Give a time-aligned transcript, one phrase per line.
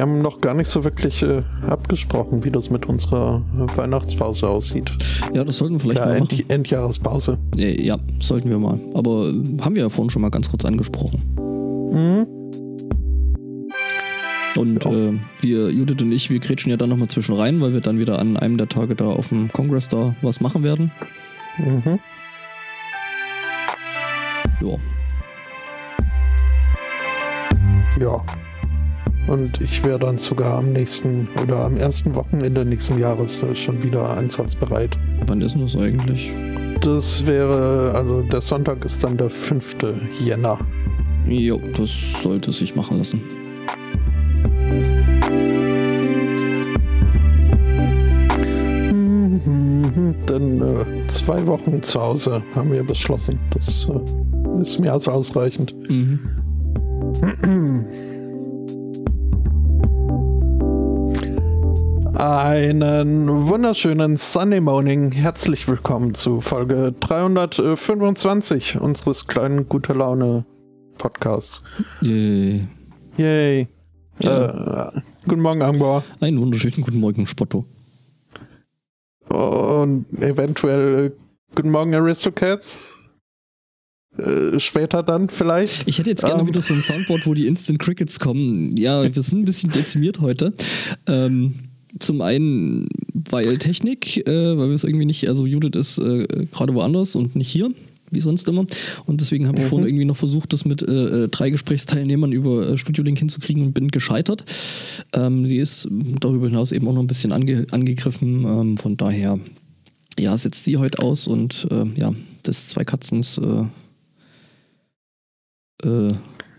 [0.00, 4.48] Wir haben noch gar nicht so wirklich äh, abgesprochen, wie das mit unserer äh, Weihnachtspause
[4.48, 4.90] aussieht.
[5.34, 6.44] Ja, das sollten wir vielleicht Ja, mal End machen.
[6.48, 7.36] Endjahrespause.
[7.54, 8.80] Äh, Ja, sollten wir mal.
[8.94, 11.20] Aber äh, haben wir ja vorhin schon mal ganz kurz angesprochen.
[11.92, 12.26] Mhm.
[14.58, 14.90] Und Ja.
[14.90, 15.12] äh,
[15.42, 18.18] wir, Judith und ich, wir grätschen ja dann nochmal zwischen rein, weil wir dann wieder
[18.20, 20.90] an einem der Tage da auf dem Kongress da was machen werden.
[21.58, 21.98] Mhm.
[24.62, 24.76] Ja.
[28.00, 28.24] Ja.
[29.26, 33.82] Und ich wäre dann sogar am nächsten oder am ersten Wochenende nächsten Jahres äh, schon
[33.82, 34.98] wieder einsatzbereit.
[35.26, 36.32] Wann ist denn das eigentlich?
[36.80, 39.76] Das wäre, also der Sonntag ist dann der 5.
[40.18, 40.58] Jänner.
[41.26, 41.90] Jo, das
[42.22, 43.20] sollte sich machen lassen.
[50.26, 53.38] Dann äh, zwei Wochen zu Hause haben wir beschlossen.
[53.52, 55.74] Das äh, ist mehr als ausreichend.
[55.88, 56.20] Mhm.
[62.20, 65.10] Einen wunderschönen Sunday Morning.
[65.10, 70.44] Herzlich willkommen zu Folge 325 unseres kleinen Gute Laune
[70.98, 71.64] Podcasts.
[72.04, 72.58] Äh,
[73.16, 73.68] Yay.
[74.18, 74.90] Ja.
[74.90, 76.04] Äh, guten Morgen, Angbor.
[76.20, 77.64] einen wunderschönen guten Morgen, Spotto.
[79.30, 81.10] Und eventuell äh,
[81.54, 82.98] guten Morgen, Aristocats.
[84.18, 85.88] Äh, später dann vielleicht.
[85.88, 86.48] Ich hätte jetzt gerne Ähm.
[86.48, 88.76] wieder so ein Soundboard, wo die Instant Crickets kommen.
[88.76, 90.52] Ja, wir sind ein bisschen dezimiert heute.
[91.06, 91.54] Ähm,
[91.98, 96.74] zum einen, weil Technik, äh, weil wir es irgendwie nicht, also Judith ist äh, gerade
[96.74, 97.70] woanders und nicht hier,
[98.10, 98.66] wie sonst immer.
[99.06, 102.68] Und deswegen habe ich vorhin irgendwie noch versucht, das mit äh, äh, drei Gesprächsteilnehmern über
[102.70, 104.44] äh, Studio Link hinzukriegen und bin gescheitert.
[105.12, 105.88] Ähm, die ist
[106.20, 108.44] darüber hinaus eben auch noch ein bisschen ange angegriffen.
[108.44, 109.38] Ähm, von daher,
[110.18, 113.64] ja, setzt sie heute aus und äh, ja, das zwei Katzens äh,
[115.88, 116.08] äh,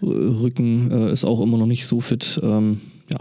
[0.01, 2.39] Rücken ist auch immer noch nicht so fit.
[2.41, 3.19] Ähm, ja.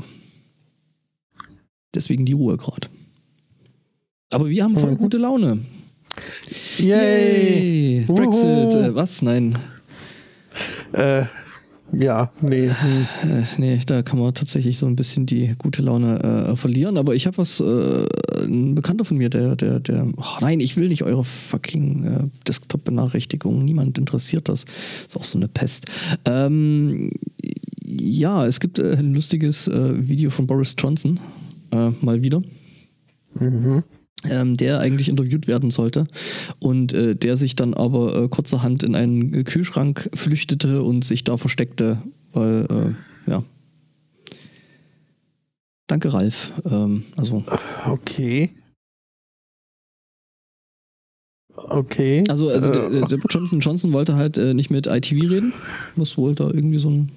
[1.95, 2.89] Deswegen die Ruhe gerade.
[4.33, 4.99] Aber wir haben voll Mhm.
[4.99, 5.59] gute Laune.
[6.79, 8.05] Yay.
[8.07, 8.79] Brexit, Wuhu.
[8.79, 9.23] äh, was?
[9.23, 9.57] Nein.
[10.93, 11.25] Äh,
[11.93, 12.67] ja, nee.
[12.67, 12.73] Äh,
[13.59, 16.23] nee, da kann man tatsächlich so ein bisschen die gute Laune
[16.53, 16.97] äh, verlieren.
[16.97, 18.07] Aber ich habe was, äh,
[18.45, 22.29] ein Bekannter von mir, der, der, der, oh nein, ich will nicht eure fucking äh,
[22.47, 23.65] Desktop-Benachrichtigungen.
[23.65, 24.65] Niemand interessiert das.
[25.07, 25.87] Ist auch so eine Pest.
[26.25, 27.11] Ähm,
[27.85, 31.19] ja, es gibt äh, ein lustiges äh, Video von Boris Johnson.
[31.73, 32.43] Äh, mal wieder.
[33.35, 33.85] Mhm.
[34.25, 36.07] ähm, der eigentlich interviewt werden sollte
[36.59, 41.37] und äh, der sich dann aber äh, kurzerhand in einen Kühlschrank flüchtete und sich da
[41.37, 41.99] versteckte,
[42.33, 42.67] weil,
[43.27, 43.45] äh, ja.
[45.87, 46.53] Danke, Ralf.
[46.69, 47.45] Ähm, also,
[47.87, 48.51] Okay.
[51.57, 52.25] Okay.
[52.29, 55.53] also, also Äh, der, der Johnson Johnson wollte halt äh, nicht mit ITV reden,
[55.97, 57.13] was wohl da irgendwie so ein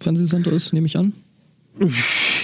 [0.00, 1.12] Fernsehsender ist, nehme ich an.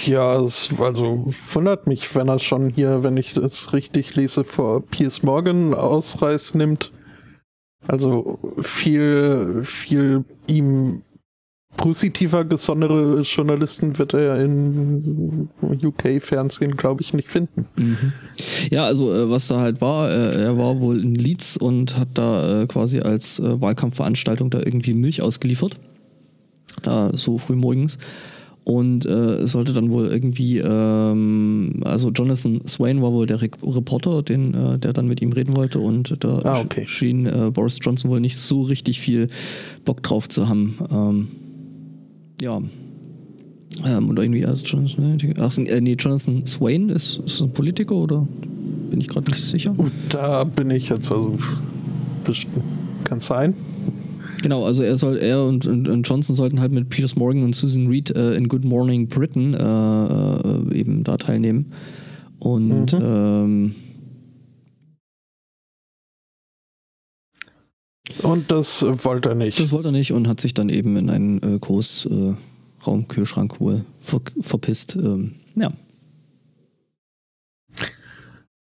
[0.06, 4.82] Ja, es also wundert mich, wenn er schon hier, wenn ich das richtig lese, vor
[4.82, 6.92] Piers Morgan Ausreiß nimmt.
[7.86, 11.02] Also viel, viel ihm
[11.76, 17.66] positiver gesondere Journalisten wird er in UK-Fernsehen, glaube ich, nicht finden.
[17.76, 18.12] Mhm.
[18.70, 22.08] Ja, also äh, was da halt war, äh, er war wohl in Leeds und hat
[22.14, 25.78] da äh, quasi als Wahlkampfveranstaltung da irgendwie Milch ausgeliefert.
[26.82, 27.98] Da so früh morgens.
[28.70, 33.48] Und äh, es sollte dann wohl irgendwie, ähm, also Jonathan Swain war wohl der Re
[33.66, 36.82] Reporter, den, äh, der dann mit ihm reden wollte und da Ah, okay.
[36.84, 39.28] sch- schien äh, Boris Johnson wohl nicht so richtig viel
[39.84, 40.74] Bock drauf zu haben.
[40.92, 41.28] Ähm,
[42.40, 42.62] ja.
[43.84, 48.24] Ähm, oder irgendwie, also Jonathan, ach, äh, nee, Jonathan Swain ist, ist ein Politiker oder
[48.90, 49.74] bin ich gerade nicht sicher?
[49.76, 51.36] Und da bin ich jetzt also
[52.24, 52.62] bestimmt.
[53.02, 53.54] Kann sein.
[54.42, 57.54] Genau, also er soll, er und, und, und Johnson sollten halt mit Piers Morgan und
[57.54, 61.72] Susan Reed äh, in Good Morning Britain äh, äh, eben da teilnehmen.
[62.38, 63.00] Und Mhm.
[63.02, 63.74] ähm,
[68.22, 69.58] Und das äh, wollte er nicht.
[69.60, 74.20] das wollte er nicht und hat sich dann eben in einen äh, Großraumkühlschrank wohl ver
[74.40, 74.96] verpisst.
[74.96, 75.72] Ähm, ja.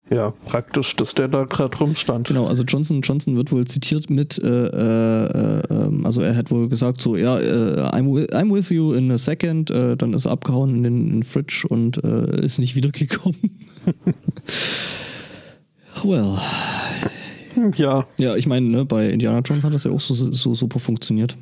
[0.09, 2.27] Ja, praktisch, dass der da gerade rumstand.
[2.27, 6.69] Genau, also Johnson Johnson wird wohl zitiert mit, äh, äh, äh, also er hat wohl
[6.69, 10.25] gesagt so, ja, äh, I'm, with, I'm with you in a second, äh, dann ist
[10.25, 13.59] er abgehauen in den, in den Fridge und äh, ist nicht wiedergekommen.
[16.03, 16.37] well,
[17.75, 18.05] Ja.
[18.17, 21.37] ja, ich meine, ne, bei Indiana Jones hat das ja auch so, so super funktioniert,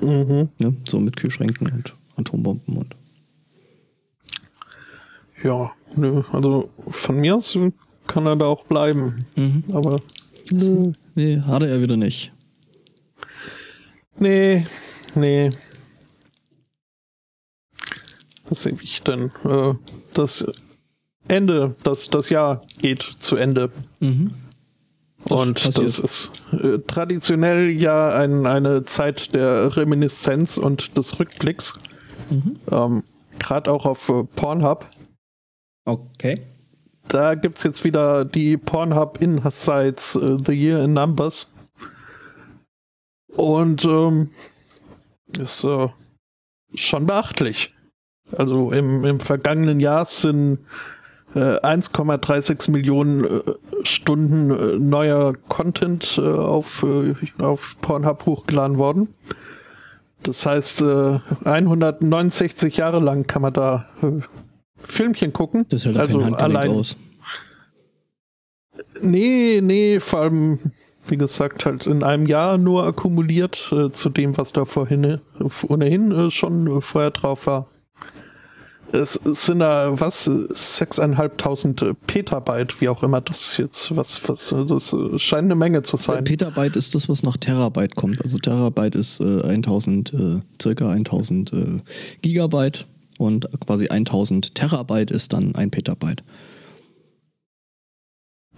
[0.00, 0.48] Mhm.
[0.58, 0.74] ne?
[0.86, 2.94] so mit Kühlschränken und Atombomben und
[5.42, 7.56] Ja, nö, also von mir aus
[8.06, 9.24] kann er da auch bleiben.
[9.36, 9.64] mhm.
[9.72, 10.00] Aber
[10.50, 10.92] nö.
[11.14, 12.32] nee, hatte er wieder nicht.
[14.18, 14.66] nee,
[15.14, 15.50] nee.
[18.50, 19.32] sehe ich denn?
[19.44, 19.74] Äh,
[20.14, 20.44] das
[21.28, 23.70] Ende, das, das Jahr geht zu Ende.
[24.00, 24.30] Mhm.
[25.24, 25.88] Das Und passiert.
[25.88, 31.72] das ist äh, traditionell ja ein, eine Zeit der Reminiszenz und des Rückblicks.
[32.30, 32.56] Mhm.
[32.70, 33.02] Ähm,
[33.38, 34.86] Gerade auch auf äh, Pornhub.
[35.84, 36.40] Okay.
[37.08, 41.52] Da gibt es jetzt wieder die Pornhub Insights äh, The Year in Numbers.
[43.28, 44.30] Und ähm,
[45.38, 45.88] ist äh,
[46.74, 47.74] schon beachtlich.
[48.36, 50.58] Also im, im vergangenen Jahr sind
[51.34, 53.40] äh, 1,36 Millionen äh,
[53.84, 56.84] Stunden äh, neuer Content äh, auf,
[57.38, 59.14] auf Pornhub hochgeladen worden.
[60.22, 63.88] Das heißt, äh, 169 Jahre lang kann man da
[64.86, 65.66] Filmchen gucken.
[65.68, 66.96] Das hält ja also kein Handgelenk allein, aus.
[69.02, 70.58] Nee, nee, vor allem,
[71.08, 75.18] wie gesagt, halt in einem Jahr nur akkumuliert äh, zu dem, was da vorhin äh,
[75.68, 77.68] ohnehin äh, schon äh, vorher drauf war.
[78.92, 84.54] Es, es sind da, was, sechseinhalbtausend äh, Petabyte, wie auch immer das jetzt, was, was,
[84.68, 86.22] das scheint eine Menge zu sein.
[86.24, 88.22] Petabyte ist das, was nach Terabyte kommt.
[88.22, 91.56] Also Terabyte ist äh, 1000, äh, circa 1000 äh,
[92.22, 92.86] Gigabyte
[93.18, 96.22] und quasi 1000 Terabyte ist dann ein Petabyte.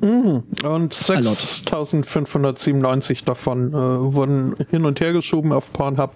[0.01, 0.45] Mhm.
[0.63, 1.25] Und A lot.
[1.25, 6.15] 6597 davon äh, wurden hin und her geschoben auf Pornhub.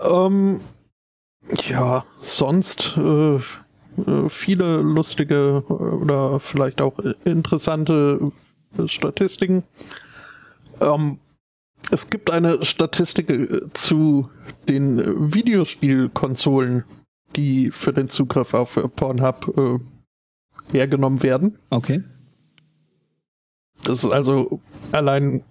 [0.00, 0.60] Ähm,
[1.68, 3.40] ja, sonst äh, äh,
[4.28, 8.32] viele lustige äh, oder vielleicht auch interessante
[8.86, 9.64] Statistiken.
[10.80, 11.18] Ähm,
[11.90, 14.28] es gibt eine Statistik äh, zu
[14.68, 16.84] den Videospielkonsolen,
[17.36, 21.58] die für den Zugriff auf äh, Pornhub äh, hergenommen werden.
[21.70, 22.02] Okay.
[23.84, 24.60] Das ist also
[24.92, 25.42] allein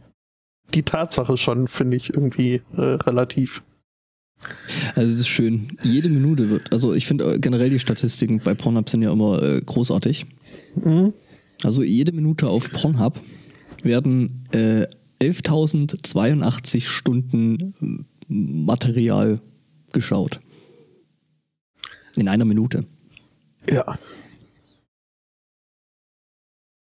[0.73, 3.63] die Tatsache schon, finde ich, irgendwie äh, relativ.
[4.95, 5.77] Also es ist schön.
[5.81, 9.41] Jede Minute wird, also ich finde äh, generell die Statistiken bei Pornhub sind ja immer
[9.41, 10.25] äh, großartig.
[10.83, 11.13] Mhm.
[11.63, 13.19] Also jede Minute auf Pornhub
[13.81, 14.85] werden äh,
[15.19, 19.39] 11.082 Stunden ähm, Material
[19.93, 20.39] geschaut.
[22.17, 22.83] In einer Minute.
[23.69, 23.95] Ja.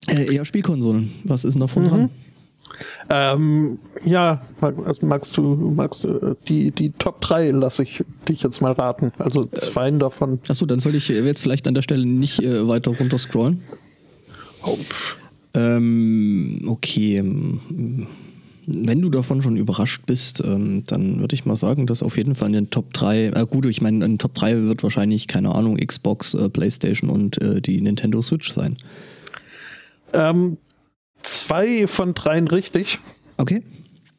[0.08, 1.12] Äh, eher Spielkonsolen.
[1.26, 1.90] Was ist denn davon Mhm.
[1.90, 2.10] dran?
[3.10, 5.42] Ähm, ja, also magst du,
[5.76, 9.12] magst du, äh, die, die Top 3 lasse ich dich jetzt mal raten.
[9.18, 10.40] Also zwei davon.
[10.48, 13.62] Achso, dann soll ich äh, jetzt vielleicht an der Stelle nicht äh, weiter runter scrollen.
[14.64, 14.78] Oh.
[15.54, 17.24] Ähm, okay.
[18.70, 22.36] Wenn du davon schon überrascht bist, ähm, dann würde ich mal sagen, dass auf jeden
[22.36, 25.28] Fall in den Top 3, äh, gut, ich meine, in den Top 3 wird wahrscheinlich,
[25.28, 28.78] keine Ahnung, Xbox, äh, Playstation und äh, die Nintendo Switch sein.
[30.14, 30.58] ähm,
[31.22, 33.00] zwei von dreien richtig.
[33.38, 33.64] Okay.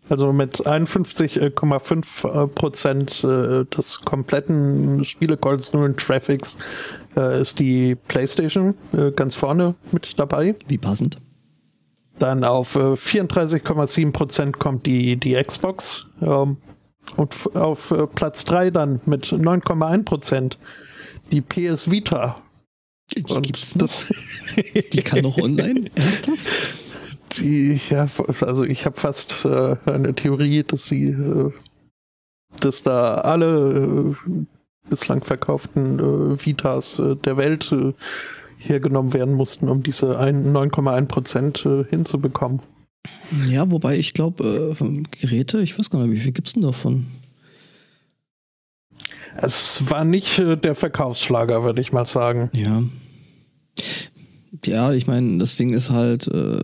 [0.08, 6.56] Also mit 51,5 äh, Prozent äh, des kompletten Spielecalls-Nullen Traffics
[7.16, 8.74] äh, ist die PlayStation
[9.16, 10.54] ganz vorne mit dabei.
[10.68, 11.18] Wie passend.
[12.18, 16.08] Dann auf äh, 34,7 Prozent kommt die, die Xbox.
[16.20, 16.56] Ähm,
[17.16, 20.58] und auf äh, Platz 3 dann mit 9,1 Prozent
[21.32, 22.36] die PS Vita.
[23.16, 23.82] Die Und gibt's noch?
[23.82, 24.12] das,
[24.92, 25.90] Die kann noch online?
[25.94, 26.48] Ernsthaft?
[27.32, 28.06] die, ja,
[28.40, 31.52] also ich habe fast äh, eine Theorie, dass sie, äh,
[32.60, 34.44] dass da alle äh,
[34.88, 37.92] bislang verkauften äh, Vitas äh, der Welt äh,
[38.58, 42.60] hergenommen werden mussten, um diese ein- 9,1 Prozent äh, hinzubekommen.
[43.48, 47.06] Ja, wobei ich glaube, äh, Geräte, ich weiß gar nicht, wie viel gibt's denn davon?
[49.36, 52.50] Es war nicht äh, der Verkaufsschlager, würde ich mal sagen.
[52.52, 52.82] Ja.
[54.64, 56.60] Ja, ich meine, das Ding ist halt, äh,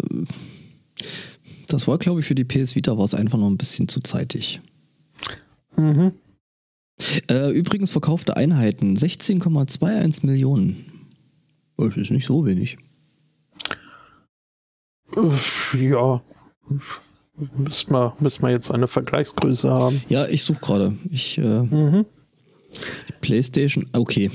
[1.68, 4.00] das war, glaube ich, für die PS Vita war es einfach noch ein bisschen zu
[4.00, 4.60] zeitig.
[5.76, 6.12] Mhm.
[7.28, 10.86] Äh, übrigens verkaufte Einheiten 16,21 Millionen.
[11.76, 12.78] Das ist nicht so wenig.
[15.16, 16.22] Äh, Ja.
[17.56, 20.00] Müssen wir, müssen wir jetzt eine Vergleichsgröße haben.
[20.08, 20.96] Ja, ich suche gerade.
[21.10, 22.04] Ich, äh, Mhm.
[23.08, 24.30] die PlayStation, okay.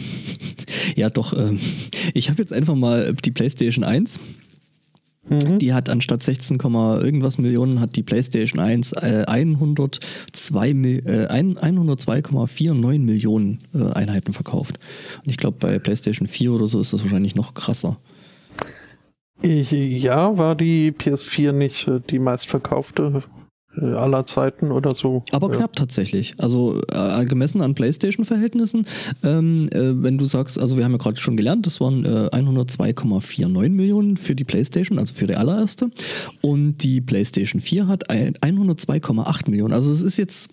[0.95, 1.33] ja, doch.
[1.33, 1.59] ähm,
[2.13, 4.19] ich habe jetzt einfach mal die PlayStation 1.
[5.27, 5.59] Mhm.
[5.59, 11.27] Die hat anstatt 16, Komma irgendwas Millionen hat die PlayStation 1 äh, 102 Mil- äh,
[11.27, 14.79] ein- 102,49 Millionen äh, Einheiten verkauft.
[15.23, 17.97] Und ich glaube, bei PlayStation 4 oder so ist das wahrscheinlich noch krasser.
[19.41, 23.38] Ich, ja, war die PS4 nicht äh, die meistverkaufte äh,
[23.77, 25.23] aller Zeiten oder so?
[25.31, 25.57] Aber ja.
[25.57, 26.33] knapp tatsächlich.
[26.39, 28.85] Also äh, gemessen an PlayStation-Verhältnissen,
[29.23, 32.29] ähm, äh, wenn du sagst, also wir haben ja gerade schon gelernt, das waren äh,
[32.31, 35.91] 102,49 Millionen für die PlayStation, also für die allererste.
[36.41, 39.73] Und die PlayStation 4 hat ein- 102,8 Millionen.
[39.73, 40.49] Also es ist jetzt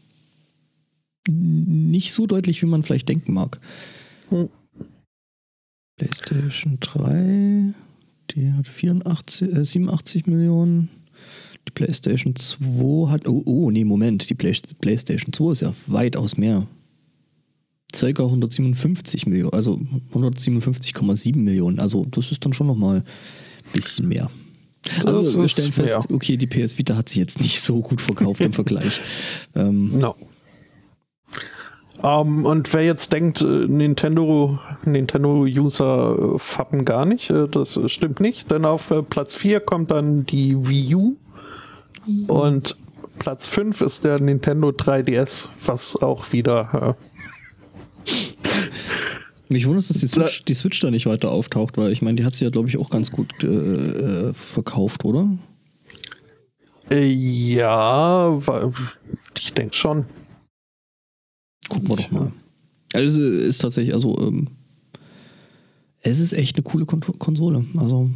[1.28, 3.58] nicht so deutlich, wie man vielleicht denken mag.
[4.28, 4.48] Hm.
[5.98, 7.72] PlayStation 3,
[8.32, 10.90] die hat 84, äh, 87 Millionen.
[11.68, 13.28] Die PlayStation 2 hat.
[13.28, 14.28] Oh, oh nee, Moment.
[14.30, 16.66] Die Play, PlayStation 2 ist ja weitaus mehr.
[17.94, 19.80] Circa 157 Millionen, also
[20.12, 21.78] 157,7 Millionen.
[21.78, 24.30] Also, das ist dann schon nochmal ein bisschen mehr.
[25.04, 26.16] Also, wir stellen fest, mehr.
[26.16, 29.00] okay, die PS Vita hat sich jetzt nicht so gut verkauft im Vergleich.
[29.54, 30.14] Ähm, no.
[32.02, 37.80] Um, ähm, und wer jetzt denkt, äh, Nintendo, Nintendo-User äh, fappen gar nicht, äh, das
[37.86, 41.16] stimmt nicht, denn auf Platz 4 kommt dann die Wii U.
[42.28, 42.76] und
[43.18, 46.96] Platz 5 ist der Nintendo 3DS, was auch wieder
[49.48, 52.24] mich wundert, dass die Switch, die Switch da nicht weiter auftaucht, weil ich meine, die
[52.24, 55.28] hat sie ja, glaube ich, auch ganz gut äh, verkauft, oder?
[56.92, 58.38] ja,
[59.36, 60.04] ich denke schon.
[61.68, 62.32] Gucken wir doch mal.
[62.92, 64.48] Also ist tatsächlich, also ähm,
[66.02, 67.64] es ist echt eine coole Kon Konsole.
[67.76, 68.08] Also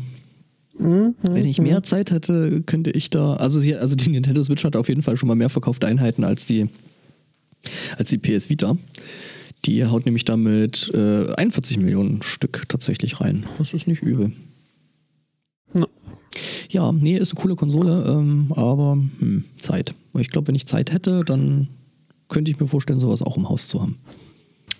[0.81, 1.83] mhm, wenn ich mehr.
[1.83, 5.17] Zeit hätte, könnte ich da, also, hier, also die Nintendo Switch hat auf jeden Fall
[5.17, 6.69] schon mal mehr verkaufte Einheiten als die,
[7.97, 8.77] als die PS Vita.
[9.67, 13.45] Die haut nämlich damit äh, 41 Millionen Stück tatsächlich rein.
[13.59, 14.33] Das ist nicht übel.
[15.75, 15.87] No.
[16.71, 19.95] Ja, nee, ist eine coole Konsole, ähm, aber hm, Zeit.
[20.19, 21.69] Ich glaube, wenn ich Zeit hätte, dann
[22.29, 23.99] könnte ich mir vorstellen, sowas auch im Haus zu haben.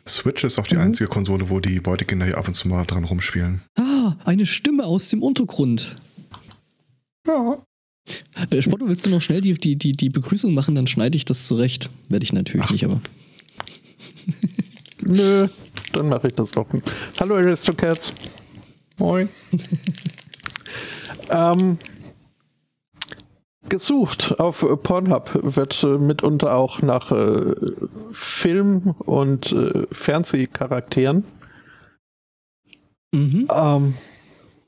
[0.09, 0.83] Switch ist auch die mhm.
[0.83, 3.61] einzige Konsole, wo die Beutekinder hier ab und zu mal dran rumspielen.
[3.77, 3.90] Ah,
[4.25, 5.97] eine Stimme aus dem Untergrund.
[7.27, 7.59] Ja.
[8.51, 10.75] Äh, Spotto, willst du noch schnell die, die, die, die Begrüßung machen?
[10.75, 11.91] Dann schneide ich das zurecht.
[12.09, 12.73] Werde ich natürlich Ach.
[12.73, 13.01] nicht, aber.
[15.03, 15.49] Nö,
[15.93, 16.67] dann mache ich das doch.
[17.19, 18.13] Hallo Aristocats.
[18.99, 19.29] Moin.
[21.31, 21.79] ähm,
[23.69, 27.55] gesucht auf Pornhub wird äh, mitunter auch nach äh,
[28.13, 31.25] Film- und äh, Fernsehcharakteren.
[33.13, 33.49] Mhm.
[33.53, 33.95] Ähm,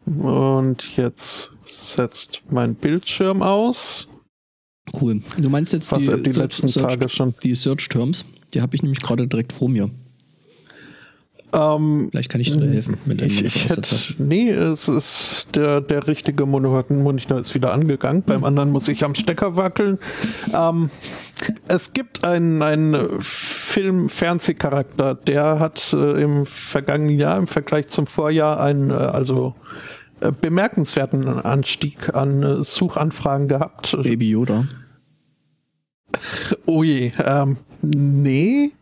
[0.05, 4.09] und jetzt setzt mein Bildschirm aus.
[5.01, 5.23] Cool.
[5.39, 7.35] Du meinst jetzt die, die letzten Search, Tage schon.
[7.43, 8.25] Die Search Terms?
[8.53, 9.91] Die habe ich nämlich gerade direkt vor mir.
[11.55, 15.83] Ähm, Vielleicht kann ich dir helfen mit einem ich, ich hätte, Nee, es ist der,
[15.83, 18.23] der richtige Monitor ist wieder angegangen.
[18.23, 18.45] Beim hm.
[18.45, 19.99] anderen muss ich am Stecker wackeln.
[20.55, 20.89] Ähm,
[21.69, 28.61] es gibt einen, einen Film-Fernsehcharakter, der hat äh, im vergangenen Jahr im Vergleich zum Vorjahr
[28.61, 29.55] einen, äh, also
[30.21, 33.97] äh, bemerkenswerten Anstieg an äh, Suchanfragen gehabt.
[34.03, 34.67] Baby Yoda.
[36.67, 38.73] Oh je, ähm, nee.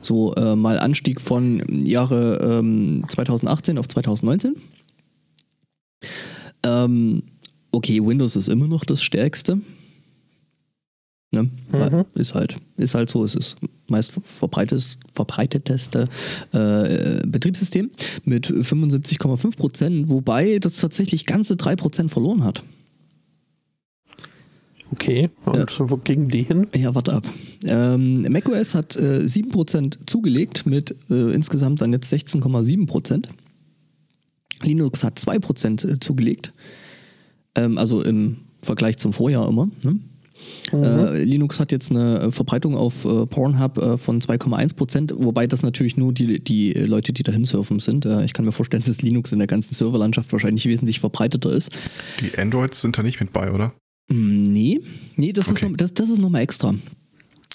[0.00, 4.56] So äh, mal Anstieg von Jahre ähm, 2018 auf 2019.
[6.64, 7.22] Ähm,
[7.72, 9.60] okay, Windows ist immer noch das stärkste.
[11.30, 11.50] Ne?
[11.72, 12.04] Mhm.
[12.14, 13.56] Ist halt, ist halt so, es ist
[13.86, 16.08] meist verbreiteteste, verbreiteteste
[16.52, 17.90] äh, Betriebssystem
[18.24, 22.62] mit 75,5 Prozent, wobei das tatsächlich ganze 3 Prozent verloren hat.
[24.90, 25.90] Okay, und ja.
[25.90, 26.66] wo gingen die hin?
[26.74, 27.26] Ja, warte ab.
[27.66, 33.28] Ähm, macOS hat äh, 7% zugelegt mit äh, insgesamt dann jetzt 16,7%.
[34.62, 36.54] Linux hat 2% äh, zugelegt
[37.58, 39.68] ähm, also im Vergleich zum Vorjahr immer.
[39.82, 40.00] Ne?
[40.72, 40.84] Mhm.
[40.84, 45.62] Äh, Linux hat jetzt eine Verbreitung auf äh, Pornhub äh, von 2,1 Prozent, wobei das
[45.62, 48.04] natürlich nur die, die Leute, die dahin surfen sind.
[48.04, 51.70] Äh, ich kann mir vorstellen, dass Linux in der ganzen Serverlandschaft wahrscheinlich wesentlich verbreiteter ist.
[52.20, 53.74] Die Androids sind da nicht mit bei, oder?
[54.10, 54.80] Mm, nee,
[55.16, 55.56] nee, das okay.
[55.56, 56.74] ist, noch, das, das ist nochmal extra.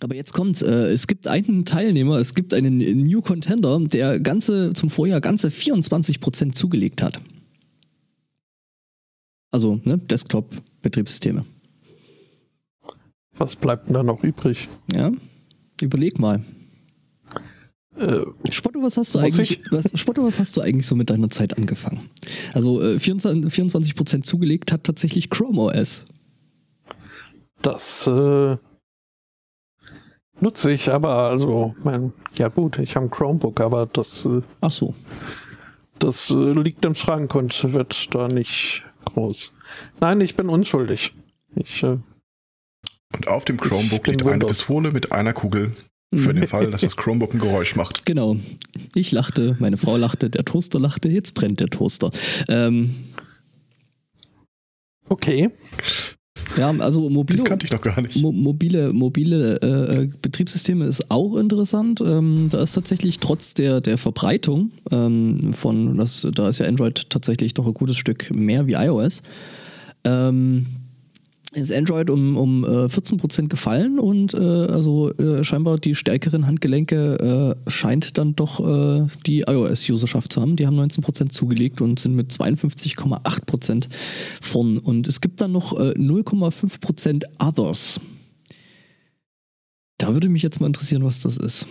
[0.01, 0.61] Aber jetzt kommt's.
[0.61, 5.49] Äh, es gibt einen Teilnehmer, es gibt einen New Contender, der ganze zum Vorjahr ganze
[5.49, 7.21] 24 Prozent zugelegt hat.
[9.53, 11.45] Also ne, Desktop-Betriebssysteme.
[13.37, 14.67] Was bleibt denn da noch übrig?
[14.91, 15.11] Ja,
[15.79, 16.41] überleg mal.
[17.95, 19.61] Äh, Spotto, was hast du eigentlich?
[19.69, 22.09] Was, Spotto, was hast du eigentlich so mit deiner Zeit angefangen?
[22.53, 26.03] Also äh, 24, 24% zugelegt hat tatsächlich Chrome OS.
[27.61, 28.57] Das äh,
[30.39, 34.71] Nutze ich, aber also, mein, ja gut, ich habe ein Chromebook, aber das, äh, Ach
[34.71, 34.95] so.
[35.99, 39.53] das äh, liegt im Schrank und wird da nicht groß.
[39.99, 41.11] Nein, ich bin unschuldig.
[41.55, 41.97] Ich, äh,
[43.15, 44.57] Und auf dem Chromebook liegt eine Windows.
[44.57, 45.71] Pistole mit einer Kugel.
[46.15, 48.05] Für den Fall, dass das Chromebook ein Geräusch macht.
[48.05, 48.37] Genau.
[48.93, 52.11] Ich lachte, meine Frau lachte, der Toaster lachte, jetzt brennt der Toaster.
[52.47, 52.93] Ähm,
[55.09, 55.49] okay.
[56.57, 58.21] Ja, also mobile, kannte ich noch gar nicht.
[58.21, 62.01] Mo mobile, mobile äh, Betriebssysteme ist auch interessant.
[62.01, 67.09] Ähm, da ist tatsächlich trotz der, der Verbreitung ähm, von, das, da ist ja Android
[67.09, 69.21] tatsächlich doch ein gutes Stück mehr wie iOS.
[70.03, 70.65] Ähm,
[71.53, 77.55] ist Android um, um äh, 14% gefallen und äh, also äh, scheinbar die stärkeren Handgelenke
[77.65, 80.55] äh, scheint dann doch äh, die iOS-Userschaft zu haben.
[80.55, 83.87] Die haben 19% zugelegt und sind mit 52,8%
[84.41, 84.77] vorn.
[84.77, 87.99] Und es gibt dann noch äh, 0,5% Others.
[89.97, 91.67] Da würde mich jetzt mal interessieren, was das ist.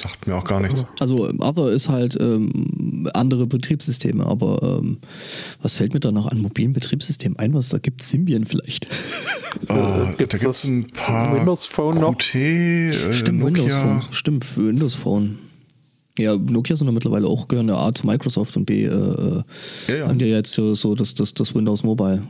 [0.00, 0.84] Sagt mir auch gar nichts.
[1.00, 2.50] Also Other ist halt ähm,
[3.14, 4.98] andere Betriebssysteme, aber ähm,
[5.62, 7.54] was fällt mir da noch an mobilen Betriebssystemen ein?
[7.54, 8.86] Was da gibt Symbian vielleicht?
[8.86, 12.18] Äh, da gibt's gibt es ein paar Windows Phone noch?
[12.18, 14.00] QT, äh, Stimmt, Windows Nokia.
[14.00, 14.12] Phone.
[14.12, 15.38] Stimmt, für Windows Phone.
[16.18, 19.42] Ja, Nokia sind ja mittlerweile auch gehören ja A zu Microsoft und B äh,
[19.88, 20.08] Ja, ja.
[20.08, 22.22] haben ja jetzt so, das, das, das Windows Mobile.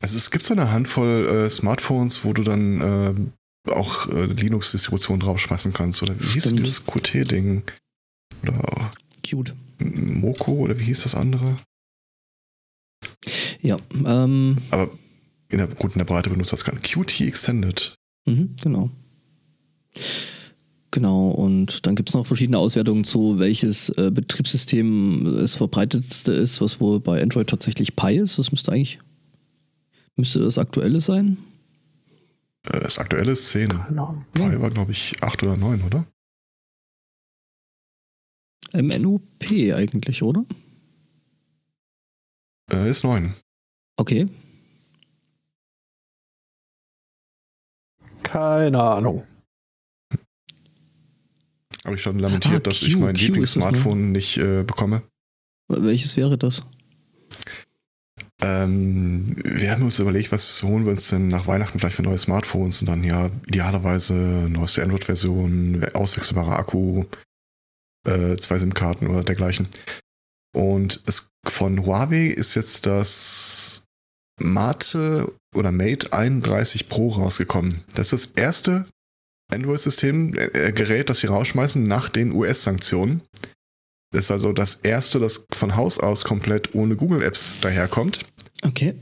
[0.00, 5.20] Also es gibt so eine Handvoll äh, Smartphones, wo du dann äh, auch äh, Linux-Distributionen
[5.20, 6.02] draufschmeißen kannst.
[6.02, 7.62] Oder wie hieß denn dieses QT-Ding?
[8.42, 8.90] Oder
[9.28, 9.54] Cute.
[9.78, 11.56] Moko oder wie hieß das andere?
[13.60, 14.90] Ja, ähm, Aber
[15.48, 16.80] in der, gut, in der Breite benutzt das kann.
[16.82, 17.94] QT Extended.
[18.26, 18.90] Mhm, genau.
[20.90, 26.60] Genau, und dann gibt es noch verschiedene Auswertungen zu, welches äh, Betriebssystem das verbreitetste ist,
[26.60, 28.38] was wohl bei Android tatsächlich Pi ist.
[28.38, 28.98] Das müsste eigentlich,
[30.16, 31.36] müsste das aktuelle sein.
[32.64, 33.68] Äh, das aktuelle ist 10.
[33.68, 34.24] Keine Ahnung.
[34.32, 36.06] Pi war, glaube ich, 8 oder 9, oder?
[38.72, 39.22] MNUP
[39.74, 40.44] eigentlich, oder?
[42.70, 43.34] Äh, ist 9.
[43.96, 44.28] Okay.
[48.22, 49.24] Keine Ahnung.
[51.84, 53.26] Habe ich schon lamentiert, Ah, dass Q, ich mein Q ne?
[53.26, 55.02] Lieblings-Smartphone nicht äh, bekomme.
[55.68, 56.62] Welches wäre das?
[58.40, 62.18] Ähm, wir haben uns überlegt, was holen wir uns denn nach Weihnachten vielleicht für neue
[62.18, 67.04] Smartphones und dann ja idealerweise neueste Android-Version, auswechselbarer Akku,
[68.08, 69.68] äh, zwei SIM-Karten oder dergleichen.
[70.56, 73.82] Und es von Huawei ist jetzt das
[74.40, 77.84] Mate oder Mate 31 Pro rausgekommen.
[77.94, 78.86] Das ist das erste
[79.52, 83.22] Android-System, äh, Gerät, das sie rausschmeißen nach den US-Sanktionen.
[84.12, 88.20] Das ist also das erste, das von Haus aus komplett ohne Google-Apps daherkommt.
[88.62, 88.94] Okay.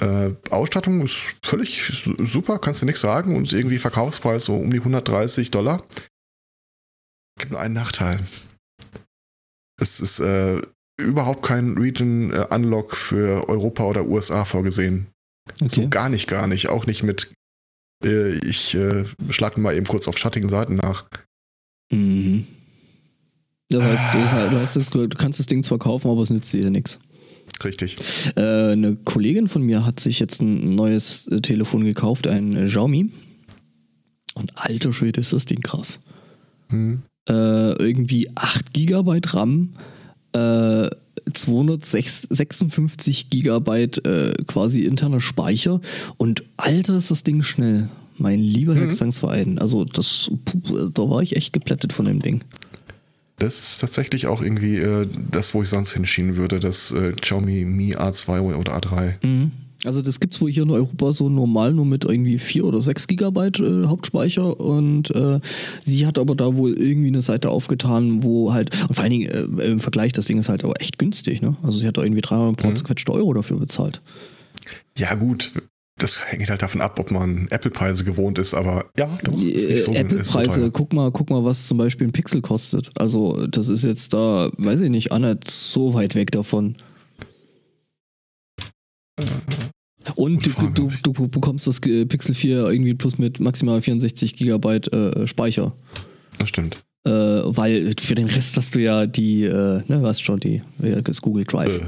[0.00, 4.70] Äh, Ausstattung ist völlig su- super, kannst du nichts sagen und irgendwie Verkaufspreis so um
[4.70, 5.84] die 130 Dollar.
[7.38, 8.20] Gibt nur einen Nachteil.
[9.80, 10.62] Es ist äh,
[10.96, 15.08] überhaupt kein Region äh, Unlock für Europa oder USA vorgesehen.
[15.58, 15.90] So okay.
[15.90, 16.68] gar nicht, gar nicht.
[16.68, 17.32] Auch nicht mit,
[18.04, 21.04] äh, ich äh, schlag mal eben kurz auf schattigen Seiten nach.
[21.90, 22.46] Mhm.
[23.70, 26.30] Das heißt, das heißt, du, hast das, du kannst das Ding zwar kaufen, aber es
[26.30, 27.00] nützt dir nichts.
[27.62, 27.98] Richtig.
[28.36, 33.10] Äh, eine Kollegin von mir hat sich jetzt ein neues äh, Telefon gekauft, ein Xiaomi.
[34.34, 36.00] Und alter Schwede ist das Ding krass.
[36.68, 37.02] Hm.
[37.28, 39.70] Äh, irgendwie 8 GB RAM,
[40.32, 40.88] äh,
[41.32, 45.80] 256 GB äh, quasi interner Speicher
[46.16, 47.88] und alter ist das Ding schnell.
[48.18, 48.90] Mein lieber Herr Mhm.
[48.90, 49.58] Gesangsverein.
[49.58, 50.30] Also das,
[50.92, 52.42] da war ich echt geplättet von dem Ding.
[53.38, 57.64] Das ist tatsächlich auch irgendwie äh, das, wo ich sonst hinschieben würde, das äh, Xiaomi
[57.64, 59.14] Mi A2 oder A3.
[59.26, 59.50] Mhm.
[59.84, 63.06] Also das gibt's wohl hier in Europa so normal nur mit irgendwie 4 oder 6
[63.06, 65.40] Gigabyte äh, Hauptspeicher und äh,
[65.84, 69.30] sie hat aber da wohl irgendwie eine Seite aufgetan, wo halt, und vor allen Dingen
[69.58, 71.56] äh, im Vergleich, das Ding ist halt aber echt günstig, ne?
[71.62, 72.76] Also sie hat da irgendwie 300 paar Mhm.
[72.76, 74.00] zerquetschte Euro dafür bezahlt.
[74.96, 75.52] Ja, gut.
[75.96, 79.82] Das hängt halt davon ab, ob man Apple-Preise gewohnt ist, aber ja, doch, ist nicht
[79.84, 80.70] so, Äh, so Apple-Preise, teuer.
[80.72, 82.90] guck mal, guck mal, was zum Beispiel ein Pixel kostet.
[82.98, 86.74] Also das ist jetzt da, weiß ich nicht, nicht so weit weg davon.
[90.16, 94.92] Und du, du, du bekommst das äh, Pixel 4 irgendwie plus mit maximal 64 Gigabyte
[94.92, 95.74] äh, Speicher.
[96.38, 96.84] Das stimmt.
[97.06, 101.02] Äh, weil für den Rest hast du ja die, äh, ne, weißt schon, die, äh,
[101.02, 101.80] das Google Drive.
[101.80, 101.86] Äh,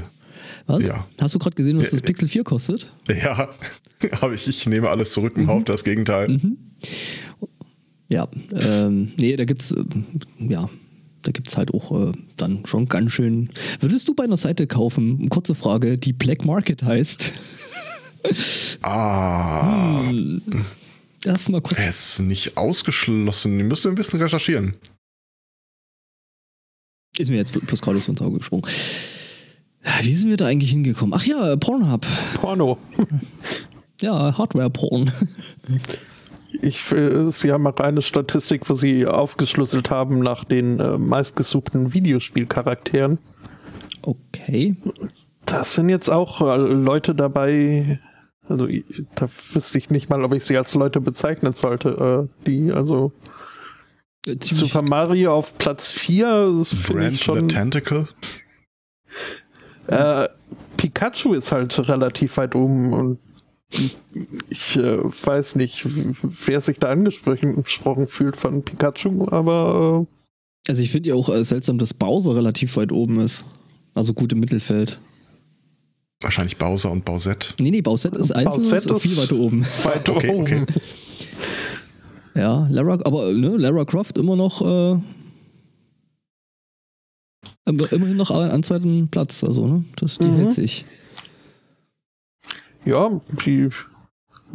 [0.67, 0.85] was?
[0.85, 1.07] ja.
[1.19, 2.91] Hast du gerade gesehen, was das Pixel 4 kostet?
[3.07, 3.49] Ja,
[4.21, 6.27] aber ich, ich nehme alles zurück und behaupte das Gegenteil.
[6.27, 6.57] Mhm.
[8.09, 9.83] Ja, ähm, nee, da gibt's, äh,
[10.39, 10.69] ja,
[11.27, 13.49] da gibt's halt auch äh, dann schon ganz schön.
[13.81, 17.33] Würdest du bei einer Seite kaufen, kurze Frage, die Black Market heißt?
[18.81, 20.11] Ah,
[21.23, 21.85] Erst mal kurz.
[21.85, 23.57] Es ist nicht ausgeschlossen.
[23.57, 24.73] Ihr müsst ein bisschen recherchieren.
[27.17, 28.65] Ist mir jetzt bloß gerade so ins Auge gesprungen.
[30.01, 31.13] Wie sind wir da eigentlich hingekommen?
[31.17, 32.05] Ach ja, Pornhub.
[32.35, 32.77] Porno.
[34.01, 35.11] Ja, Hardware-Porn.
[36.61, 41.93] Ich, äh, Sie haben auch eine Statistik, wo Sie aufgeschlüsselt haben nach den äh, meistgesuchten
[41.93, 43.17] Videospielcharakteren.
[44.01, 44.75] Okay.
[45.45, 47.99] Das sind jetzt auch äh, Leute dabei,
[48.47, 48.67] also
[49.15, 53.11] da wüsste ich nicht mal, ob ich sie als Leute bezeichnen sollte, äh, die, also
[54.25, 57.49] ziemlich- Super Mario auf Platz 4, das finde Brand ich the schon.
[57.49, 58.07] Tentacle.
[59.87, 60.27] Äh,
[60.77, 63.19] Pikachu ist halt relativ weit oben und
[64.49, 70.05] ich äh, weiß nicht, wer sich da angesprochen gesprochen fühlt von Pikachu, aber
[70.67, 73.45] Also ich finde ja auch äh, seltsam, dass Bowser relativ weit oben ist.
[73.93, 74.99] Also gut im Mittelfeld.
[76.21, 77.53] Wahrscheinlich Bowser und Bowsette.
[77.59, 79.63] Nee, nee, Bowsette ist einzeln Bowsette und viel weiter oben.
[79.63, 80.41] äh, weit Okay, oben.
[80.41, 80.65] okay.
[82.35, 84.99] Ja, Lara, aber ne, Lara Croft immer noch äh,
[87.65, 90.35] immer- immerhin noch an, an zweiten Platz, also ne, das die Mhm.
[90.35, 90.85] hält sich.
[92.87, 93.69] Ja, die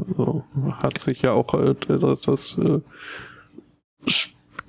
[0.09, 0.45] also,
[0.83, 2.81] hat sich ja auch äh, das, das äh,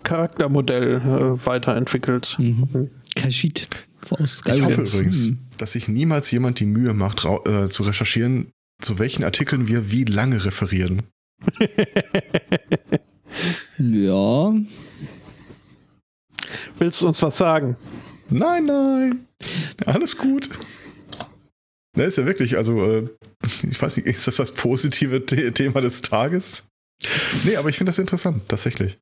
[0.04, 2.36] Charaktermodell äh, weiterentwickelt.
[2.40, 2.90] Mhm.
[3.16, 3.68] Kashid
[4.10, 5.40] aus Ich hoffe übrigens, Mhm.
[5.58, 10.04] dass sich niemals jemand die Mühe macht, äh, zu recherchieren, zu welchen Artikeln wir wie
[10.04, 11.04] lange referieren.
[13.80, 14.54] Ja,
[16.78, 17.76] Willst du uns was sagen?
[18.30, 19.28] Nein, nein.
[19.86, 20.50] Alles gut.
[21.96, 23.10] Ne, ist ja wirklich, also, äh,
[23.70, 26.68] ich weiß nicht, ist das das positive The Thema des Tages?
[27.46, 28.98] Nee, aber ich finde das interessant, tatsächlich.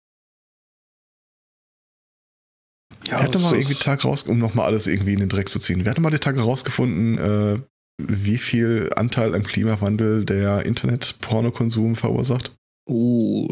[3.06, 5.30] Ja, Wer hat doch es mal irgendwie Tag raus, um nochmal alles irgendwie in den
[5.30, 5.86] Dreck zu ziehen?
[5.86, 7.60] Wer hat mal den Tag herausgefunden, äh,
[7.98, 12.54] wie viel Anteil am Klimawandel der Internet-Pornokonsum verursacht?
[12.88, 13.48] oh,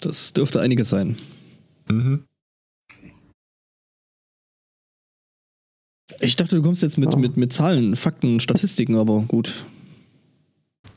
[0.00, 1.16] das dürfte einiges sein.
[1.90, 2.24] Mhm.
[6.20, 7.18] Ich dachte, du kommst jetzt mit, Ja.
[7.18, 9.64] mit, mit Zahlen, Fakten, Statistiken, aber gut.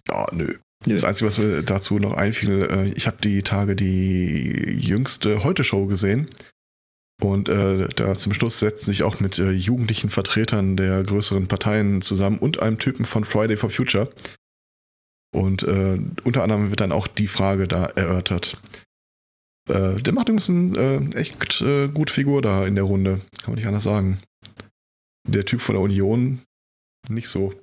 [0.08, 0.56] Ja, nö.
[0.86, 0.93] Nö.
[0.93, 5.86] Das Einzige, was mir dazu noch einfiel, äh, ich habe die Tage die jüngste Heute-Show
[5.88, 6.28] gesehen.
[7.20, 12.02] Und äh, da zum Schluss setzen sich auch mit äh, jugendlichen Vertretern der größeren Parteien
[12.02, 14.10] zusammen und einem Typen von Friday for Future.
[15.34, 18.58] Und äh, unter anderem wird dann auch die Frage da erörtert.
[19.67, 23.22] Äh, der macht übrigens eine äh, echt äh, gute Figur da in der Runde.
[23.41, 24.20] Kann man nicht anders sagen.
[25.28, 26.40] Der Typ von der Union
[27.10, 27.54] nicht so.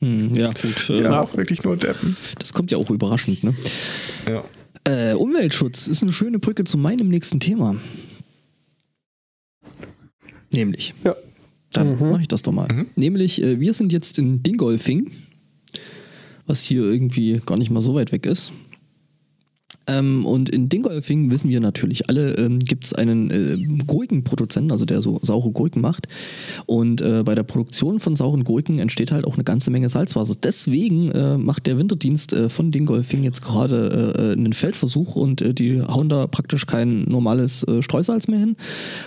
[0.00, 0.90] Hm, ja, gut.
[0.90, 2.16] Äh, Ja, auch wirklich nur Deppen.
[2.38, 3.54] Das kommt ja auch überraschend, ne?
[4.28, 4.44] Ja.
[4.84, 7.76] Äh, Umweltschutz ist eine schöne Brücke zu meinem nächsten Thema.
[10.52, 10.94] Nämlich.
[11.04, 11.14] Ja.
[11.72, 12.10] Dann Mhm.
[12.10, 12.66] mache ich das doch mal.
[12.72, 12.86] Mhm.
[12.96, 15.10] Nämlich, äh, wir sind jetzt in Dingolfing,
[16.46, 18.52] was hier irgendwie gar nicht mal so weit weg ist.
[19.88, 24.84] Ähm, und in Dingolfing wissen wir natürlich alle, ähm, gibt es einen äh, Gurkenproduzenten, also
[24.84, 26.06] der so saure Gurken macht.
[26.66, 30.36] Und äh, bei der Produktion von sauren Gurken entsteht halt auch eine ganze Menge Salzwasser.
[30.40, 35.58] Deswegen äh, macht der Winterdienst äh, von Dingolfing jetzt gerade äh, äh, einen Feldversuch und
[35.58, 38.56] die hauen da praktisch kein normales Streusalz mehr hin,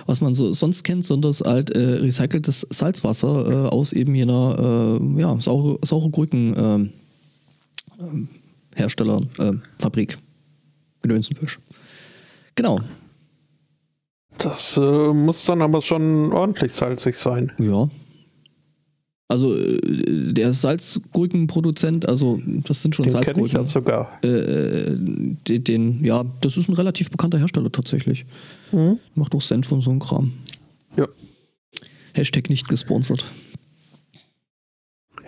[0.06, 6.10] was man so sonst kennt, sondern halt recyceltes Salzwasser aus eben jener ja, saure, saure
[6.10, 6.90] Gurken ähm,
[8.00, 8.28] ähm,
[8.76, 10.18] Hersteller, äh, Fabrik.
[11.02, 11.60] Gedönsenfisch.
[12.56, 12.80] Genau.
[14.38, 14.82] Das äh,
[15.14, 17.52] muss dann aber schon ordentlich salzig sein.
[17.60, 17.90] Ja.
[19.28, 19.78] Also äh,
[20.34, 23.58] der Salzgurkenproduzent, also das sind schon Den kenne ich Salzgurken.
[23.58, 24.20] ja sogar.
[24.24, 28.26] äh, den, den, ja, das ist ein relativ bekannter Hersteller tatsächlich.
[28.72, 28.98] Mhm.
[29.16, 30.34] Macht auch Senf und so ein Kram.
[30.98, 31.08] Ja.
[32.14, 33.24] Hashtag nicht gesponsert.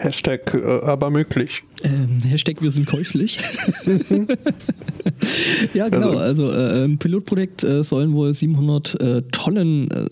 [0.03, 1.63] Hashtag äh, aber möglich.
[1.83, 3.39] Ähm, Hashtag wir sind käuflich.
[5.73, 6.17] ja, genau.
[6.17, 10.07] Also äh, im Pilotprojekt äh, sollen wohl 700 äh, Tonnen äh,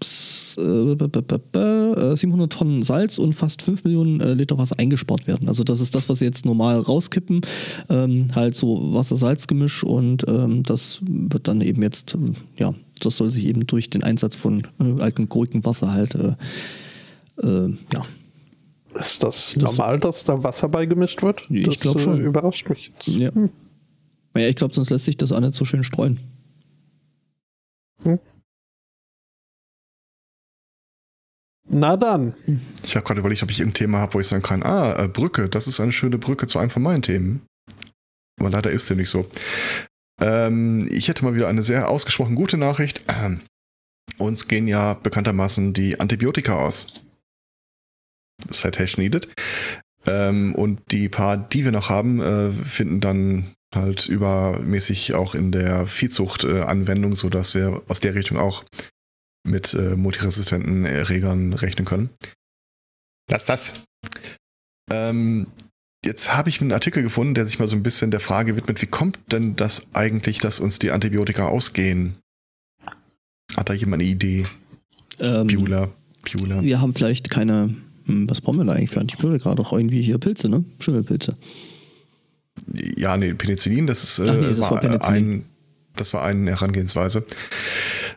[0.00, 5.48] ps- äh, äh, 700 Tonnen Salz und fast 5 Millionen Liter Wasser eingespart werden.
[5.48, 7.40] Also das ist das, was sie jetzt normal rauskippen.
[7.88, 12.16] Ähm, halt so Wasser-Salz-Gemisch und ähm, das wird dann eben jetzt,
[12.58, 16.34] ja, das soll sich eben durch den Einsatz von äh, altem Gurkenwasser halt, äh,
[17.42, 18.04] äh, ja,
[18.94, 21.50] Ist das, Das- normal, dass da Wasser beigemischt wird?
[21.50, 22.20] Ich das glaub schon.
[22.20, 23.06] Äh, überrascht mich jetzt.
[23.08, 23.30] Ja.
[24.34, 26.18] Naja, ich glaube, sonst lässt sich das auch nicht so schön streuen.
[31.68, 32.34] Na dann.
[32.84, 35.08] Ich habe gerade überlegt, ob ich ein Thema habe, wo ich sagen kann, ah, äh,
[35.08, 37.42] Brücke, das ist eine schöne Brücke zu einem von meinen Themen.
[38.38, 39.26] Aber leider ist dem nicht so.
[40.20, 43.02] Ähm, ich hätte mal wieder eine sehr ausgesprochen gute Nachricht.
[43.08, 43.40] Ähm,
[44.18, 46.86] uns gehen ja bekanntermaßen die Antibiotika aus.
[48.50, 49.28] Citation needed.
[50.06, 55.50] Ähm, und die paar, die wir noch haben, äh, finden dann halt übermäßig auch in
[55.50, 58.64] der Viehzucht-Anwendung, äh, sodass wir aus der Richtung auch
[59.46, 62.10] mit äh, multiresistenten Erregern rechnen können.
[63.30, 63.74] Lass das.
[64.90, 65.46] Ähm,
[66.04, 68.80] jetzt habe ich einen Artikel gefunden, der sich mal so ein bisschen der Frage widmet,
[68.82, 72.16] wie kommt denn das eigentlich, dass uns die Antibiotika ausgehen?
[73.56, 74.44] Hat da jemand eine Idee?
[75.18, 75.90] Ähm, Piula.
[76.22, 76.62] Piula.
[76.62, 77.74] Wir haben vielleicht keine,
[78.06, 79.54] hm, was brauchen wir da eigentlich für Antibiotika?
[79.54, 80.64] Doch irgendwie hier Pilze, ne?
[80.78, 81.36] Schimmelpilze.
[82.96, 85.32] Ja, nee, Penicillin, das ist, äh, Ach nee, das war, war Penicillin.
[85.32, 85.44] ein,
[85.96, 87.24] das war eine Herangehensweise.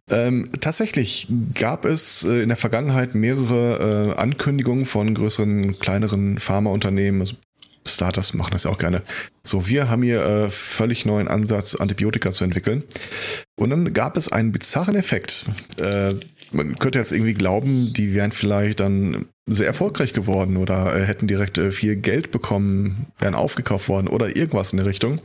[0.10, 7.21] Ähm, tatsächlich gab es äh, in der Vergangenheit mehrere äh, Ankündigungen von größeren, kleineren Pharmaunternehmen.
[7.21, 7.36] Also
[7.86, 9.02] Startups machen das ja auch gerne.
[9.43, 12.84] So, wir haben hier äh, völlig neuen Ansatz, Antibiotika zu entwickeln.
[13.56, 15.45] Und dann gab es einen bizarren Effekt.
[16.51, 21.27] Man könnte jetzt irgendwie glauben, die wären vielleicht dann sehr erfolgreich geworden oder äh, hätten
[21.27, 25.19] direkt äh, viel Geld bekommen, wären aufgekauft worden oder irgendwas in der Richtung.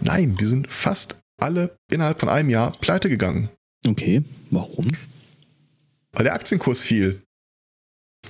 [0.00, 3.50] Nein, die sind fast alle innerhalb von einem Jahr pleite gegangen,
[3.86, 4.86] Okay, warum?
[6.12, 7.20] weil der Aktienkurs fiel.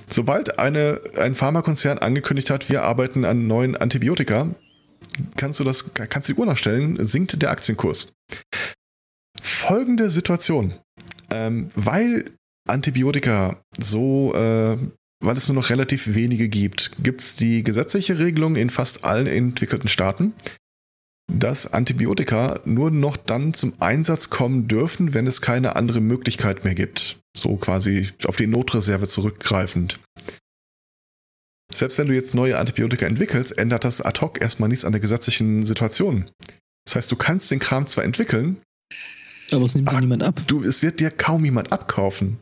[0.07, 4.53] Sobald eine, ein Pharmakonzern angekündigt hat, wir arbeiten an neuen Antibiotika,
[5.37, 8.13] kannst du das, kannst du die Uhr nachstellen, sinkt der Aktienkurs.
[9.41, 10.75] Folgende Situation.
[11.31, 12.25] Ähm, weil
[12.67, 14.77] Antibiotika so, äh,
[15.23, 19.27] weil es nur noch relativ wenige gibt, gibt es die gesetzliche Regelung in fast allen
[19.27, 20.33] entwickelten Staaten,
[21.31, 26.75] dass Antibiotika nur noch dann zum Einsatz kommen dürfen, wenn es keine andere Möglichkeit mehr
[26.75, 27.19] gibt.
[27.35, 29.99] So quasi auf die Notreserve zurückgreifend.
[31.73, 35.01] Selbst wenn du jetzt neue Antibiotika entwickelst, ändert das ad hoc erstmal nichts an der
[35.01, 36.25] gesetzlichen Situation.
[36.85, 38.61] Das heißt, du kannst den Kram zwar entwickeln,
[39.51, 40.41] Aber es nimmt dir Ah, niemand ab.
[40.47, 42.39] du, es wird dir kaum jemand abkaufen.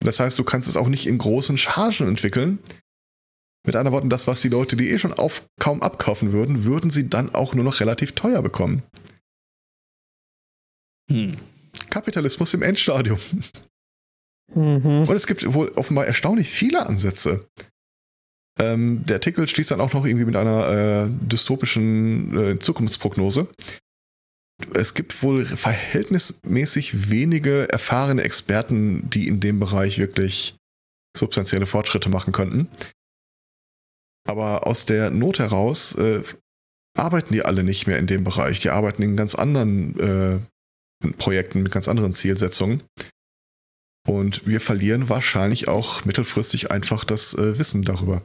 [0.00, 2.58] Das heißt, du kannst es auch nicht in großen Chargen entwickeln.
[3.66, 6.90] Mit anderen Worten, das, was die Leute, die eh schon auf, kaum abkaufen würden, würden
[6.90, 8.82] sie dann auch nur noch relativ teuer bekommen.
[11.10, 11.32] Hm.
[11.90, 13.18] Kapitalismus im Endstadium.
[14.54, 15.04] Mhm.
[15.08, 17.46] Und es gibt wohl offenbar erstaunlich viele Ansätze.
[18.58, 23.48] Ähm, der Artikel schließt dann auch noch irgendwie mit einer äh, dystopischen äh, Zukunftsprognose.
[24.74, 30.56] Es gibt wohl verhältnismäßig wenige erfahrene Experten, die in dem Bereich wirklich
[31.16, 32.68] substanzielle Fortschritte machen könnten.
[34.26, 36.22] Aber aus der Not heraus äh,
[36.96, 38.60] arbeiten die alle nicht mehr in dem Bereich.
[38.60, 40.40] Die arbeiten in ganz anderen äh,
[41.18, 42.82] Projekten mit ganz anderen Zielsetzungen.
[44.06, 48.22] Und wir verlieren wahrscheinlich auch mittelfristig einfach das äh, Wissen darüber.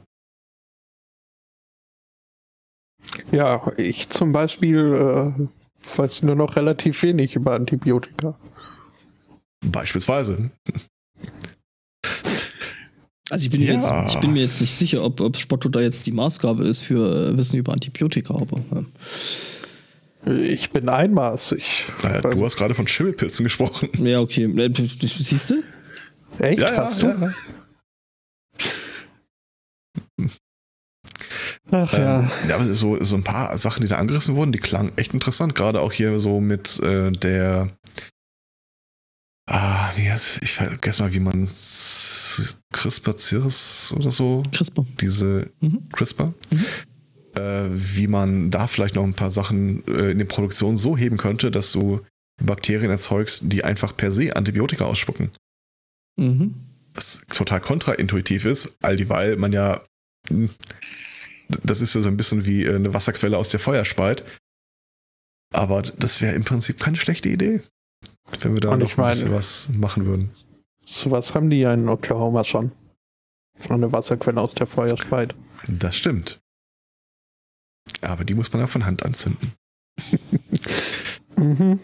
[3.30, 4.78] Ja, ich zum Beispiel
[5.38, 5.61] äh,
[5.96, 8.34] weiß nur noch relativ wenig über Antibiotika.
[9.64, 10.50] Beispielsweise.
[13.30, 13.74] Also ich bin, mir Ja.
[14.04, 16.82] jetzt, ich bin mir jetzt nicht sicher, ob, ob Spotto da jetzt die Maßgabe ist
[16.82, 18.86] für äh, Wissen über Antibiotika, aber ähm,
[20.44, 21.84] Ich bin einmaßig.
[22.02, 23.88] Naja, du hast gerade von Schimmelpilzen gesprochen.
[24.04, 24.44] ja, okay.
[24.44, 25.62] Äh, Siehst du?
[26.38, 26.60] Echt?
[26.60, 27.32] Ja, ja, Hast du?
[31.74, 32.20] Ach ja.
[32.20, 34.58] Ähm, ja, aber es ist so, so ein paar Sachen, die da angerissen wurden, die
[34.58, 35.54] klangen echt interessant.
[35.54, 37.70] Gerade auch hier so mit äh, der.
[39.50, 41.48] Ah, wie heißt Ich vergesse mal, wie man
[42.72, 44.84] CRISPR-Cirrus oder so, CRISPR.
[45.00, 45.88] diese Mhm.
[45.92, 46.64] CRISPR, Mhm.
[47.40, 51.16] äh, wie man da vielleicht noch ein paar Sachen äh, in der Produktion so heben
[51.16, 52.00] könnte, dass du
[52.42, 55.30] Bakterien erzeugst, die einfach per se Antibiotika ausspucken.
[56.18, 56.54] Mhm.
[56.94, 59.80] was total kontraintuitiv ist, all dieweil man ja,
[60.28, 60.50] hm,
[61.62, 64.24] das ist ja so ein bisschen wie äh, eine Wasserquelle aus der Feuer speit.
[65.52, 67.60] Aber das wäre im Prinzip keine schlechte Idee,
[68.40, 70.30] wenn wir da Und noch ein bisschen meine- was machen würden.
[70.84, 72.72] Sowas haben die ja in Oklahoma schon.
[73.60, 75.34] So eine Wasserquelle aus der Feuerspeit.
[75.68, 76.40] Das stimmt.
[78.00, 79.52] Aber die muss man auch von Hand anzünden.
[81.36, 81.80] Mhm.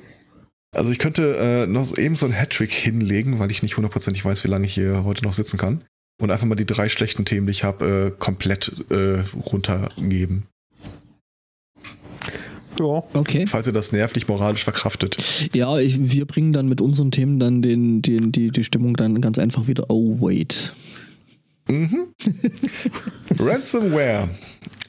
[0.77, 4.25] Also ich könnte äh, noch so- eben so einen Hattrick hinlegen, weil ich nicht hundertprozentig
[4.25, 5.85] weiß, wie lange ich hier heute noch sitzen kann.
[6.21, 10.49] Und einfach mal die drei schlechten Themen, die ich habe, äh, komplett äh, runtergeben.
[12.79, 13.03] Ja.
[13.13, 13.47] Okay.
[13.47, 15.17] Falls ihr das nervlich moralisch verkraftet.
[15.55, 19.21] Ja, ich, wir bringen dann mit unseren Themen dann den, den, die, die Stimmung dann
[19.21, 19.87] ganz einfach wieder.
[19.89, 20.73] Oh, wait.
[21.69, 22.15] Mhm.
[23.39, 24.29] Ransomware.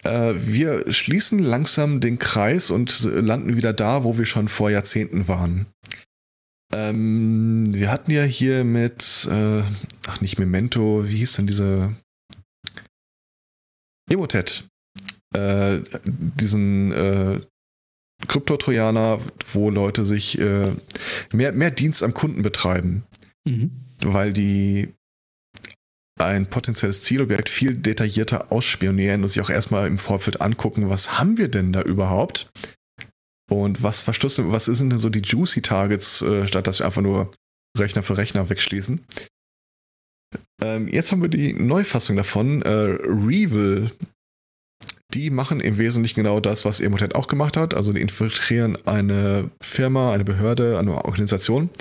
[0.04, 5.28] Äh, wir schließen langsam den Kreis und landen wieder da, wo wir schon vor Jahrzehnten
[5.28, 5.68] waren.
[6.72, 9.64] Ähm, wir hatten ja hier mit, äh,
[10.08, 11.96] ach nicht Memento, wie hieß denn diese
[14.10, 14.68] Emotet,
[15.36, 17.42] äh, diesen äh,
[18.28, 19.20] Kryptotrojaner,
[19.54, 20.72] wo Leute sich äh,
[21.32, 23.04] mehr, mehr Dienst am Kunden betreiben
[23.48, 23.72] Mhm.
[24.02, 24.94] weil die
[26.20, 31.38] ein potenzielles Zielobjekt viel detaillierter ausspionieren und sich auch erstmal im Vorfeld angucken, was haben
[31.38, 32.52] wir denn da überhaupt?
[33.50, 37.02] Und was verschlüsseln, was sind denn so die Juicy Targets, äh, statt dass wir einfach
[37.02, 37.32] nur
[37.78, 39.06] Rechner für Rechner wegschließen?
[40.62, 43.92] Ähm, jetzt haben wir die Neufassung davon, äh, Revil.
[45.16, 47.74] Die machen im Wesentlichen genau das, was Emotet auch gemacht hat.
[47.74, 51.72] Also die infiltrieren eine Firma, eine Behörde, eine Organisation,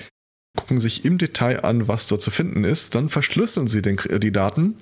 [0.57, 4.33] gucken sich im Detail an, was dort zu finden ist, dann verschlüsseln sie den, die
[4.33, 4.77] Daten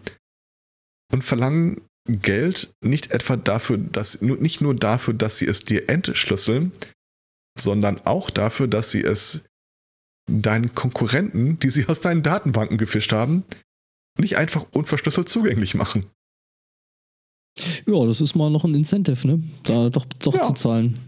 [1.13, 6.73] und verlangen Geld nicht etwa dafür, dass nicht nur dafür, dass sie es dir entschlüsseln,
[7.59, 9.47] sondern auch dafür, dass sie es
[10.31, 13.45] deinen Konkurrenten, die sie aus deinen Datenbanken gefischt haben,
[14.19, 16.07] nicht einfach unverschlüsselt zugänglich machen.
[17.87, 19.43] Ja, das ist mal noch ein Incentive, ne?
[19.63, 20.43] Da doch, doch ja.
[20.43, 20.99] zu zahlen.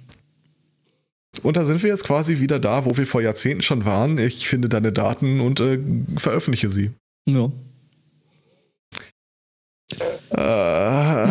[1.42, 4.18] Und da sind wir jetzt quasi wieder da, wo wir vor Jahrzehnten schon waren.
[4.18, 5.78] Ich finde deine Daten und äh,
[6.16, 6.90] veröffentliche sie.
[7.28, 7.52] Ja.
[9.96, 10.37] Äh.
[10.37, 11.31] Ja,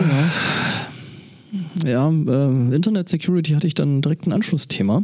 [1.85, 5.03] ja äh, Internet Security hatte ich dann direkt ein Anschlussthema.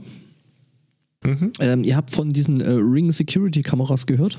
[1.25, 1.53] Mhm.
[1.59, 4.37] Ähm, ihr habt von diesen äh, Ring Security Kameras gehört?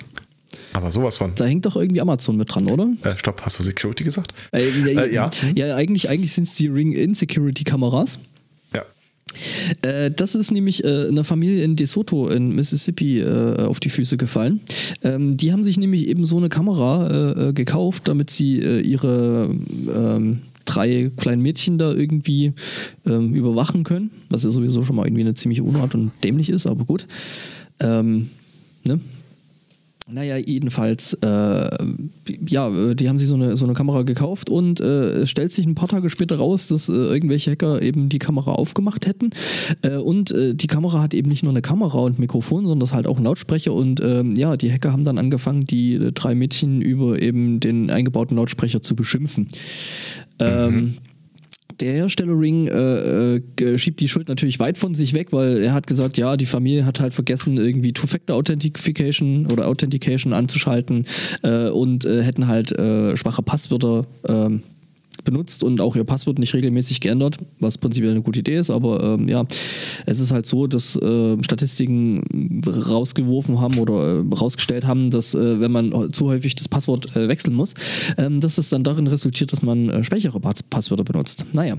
[0.72, 1.34] Aber sowas von.
[1.34, 2.88] Da hängt doch irgendwie Amazon mit dran, oder?
[3.02, 4.34] Äh, stopp, hast du Security gesagt?
[4.52, 5.30] Äh, äh, ja.
[5.54, 8.18] Ja, eigentlich, eigentlich sind es die Ring In Security Kameras.
[9.82, 14.16] Äh, das ist nämlich äh, einer Familie in DeSoto in Mississippi äh, auf die Füße
[14.16, 14.60] gefallen.
[15.02, 19.54] Ähm, die haben sich nämlich eben so eine Kamera gekauft, damit sie ihre
[19.94, 22.52] ähm, drei kleinen Mädchen da irgendwie
[23.06, 26.66] ähm, überwachen können, was ja sowieso schon mal irgendwie eine ziemliche Unart und dämlich ist,
[26.66, 27.06] aber gut.
[27.80, 28.30] Ähm,
[28.86, 29.00] ne?
[30.06, 31.68] Naja, jedenfalls, äh,
[32.46, 35.64] ja, die haben sich so eine, so eine Kamera gekauft und äh, es stellt sich
[35.64, 39.30] ein paar Tage später raus, dass äh, irgendwelche Hacker eben die Kamera aufgemacht hätten.
[39.80, 42.92] Äh, und äh, die Kamera hat eben nicht nur eine Kamera und Mikrofon, sondern das
[42.92, 43.72] halt auch ein Lautsprecher.
[43.72, 48.36] Und ähm, ja, die Hacker haben dann angefangen, die drei Mädchen über eben den eingebauten
[48.36, 49.48] Lautsprecher zu beschimpfen.
[50.38, 50.94] Ähm, mhm.
[51.80, 55.72] Der Hersteller Ring äh, äh, schiebt die Schuld natürlich weit von sich weg, weil er
[55.72, 61.06] hat gesagt, ja, die Familie hat halt vergessen, irgendwie Two-Factor-Authentication oder Authentication anzuschalten
[61.42, 64.62] äh, und äh, hätten halt äh, schwache Passwörter ähm,
[65.24, 69.02] benutzt und auch ihr Passwort nicht regelmäßig geändert, was prinzipiell eine gute Idee ist, aber
[69.02, 69.44] ähm, ja,
[70.06, 75.60] es ist halt so, dass äh, Statistiken rausgeworfen haben oder äh, rausgestellt haben, dass äh,
[75.60, 77.74] wenn man zu häufig das Passwort äh, wechseln muss,
[78.18, 81.44] ähm, dass es dann darin resultiert, dass man äh, schwächere Pass Passwörter benutzt.
[81.52, 81.76] Naja.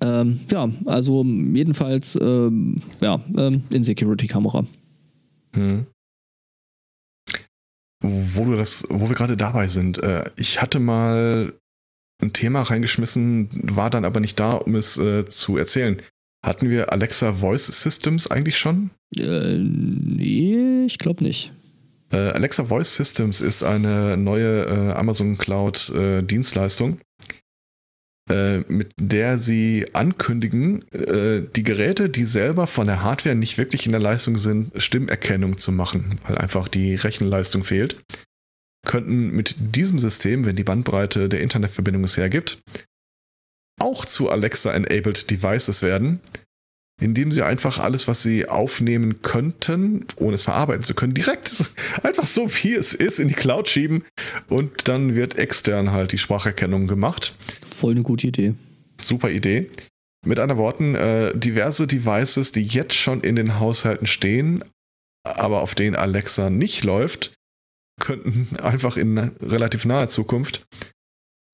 [0.00, 4.64] Ähm, ja, also jedenfalls ähm, ja, ähm, In-Security-Kamera.
[5.54, 5.86] Hm.
[8.02, 11.54] Wo wo wir gerade dabei sind, äh, ich hatte mal
[12.22, 16.00] ein Thema reingeschmissen, war dann aber nicht da, um es äh, zu erzählen.
[16.44, 18.90] Hatten wir Alexa Voice Systems eigentlich schon?
[19.16, 21.52] Äh, nee, ich glaube nicht.
[22.12, 27.00] Äh, Alexa Voice Systems ist eine neue äh, Amazon Cloud äh, Dienstleistung,
[28.30, 33.92] äh, mit der sie ankündigen, die Geräte, die selber von der Hardware nicht wirklich in
[33.92, 37.96] der Leistung sind, Stimmerkennung zu machen, weil einfach die Rechenleistung fehlt
[38.86, 42.58] könnten mit diesem System, wenn die Bandbreite der Internetverbindung es hergibt,
[43.78, 46.20] auch zu Alexa-enabled Devices werden,
[47.00, 51.70] indem sie einfach alles, was sie aufnehmen könnten, ohne es verarbeiten zu können, direkt
[52.02, 54.04] einfach so wie es ist in die Cloud schieben
[54.48, 57.34] und dann wird extern halt die Spracherkennung gemacht.
[57.64, 58.54] Voll eine gute Idee.
[58.98, 59.70] Super Idee.
[60.24, 64.64] Mit anderen Worten, äh, diverse Devices, die jetzt schon in den Haushalten stehen,
[65.22, 67.35] aber auf denen Alexa nicht läuft,
[68.00, 70.66] könnten einfach in relativ naher Zukunft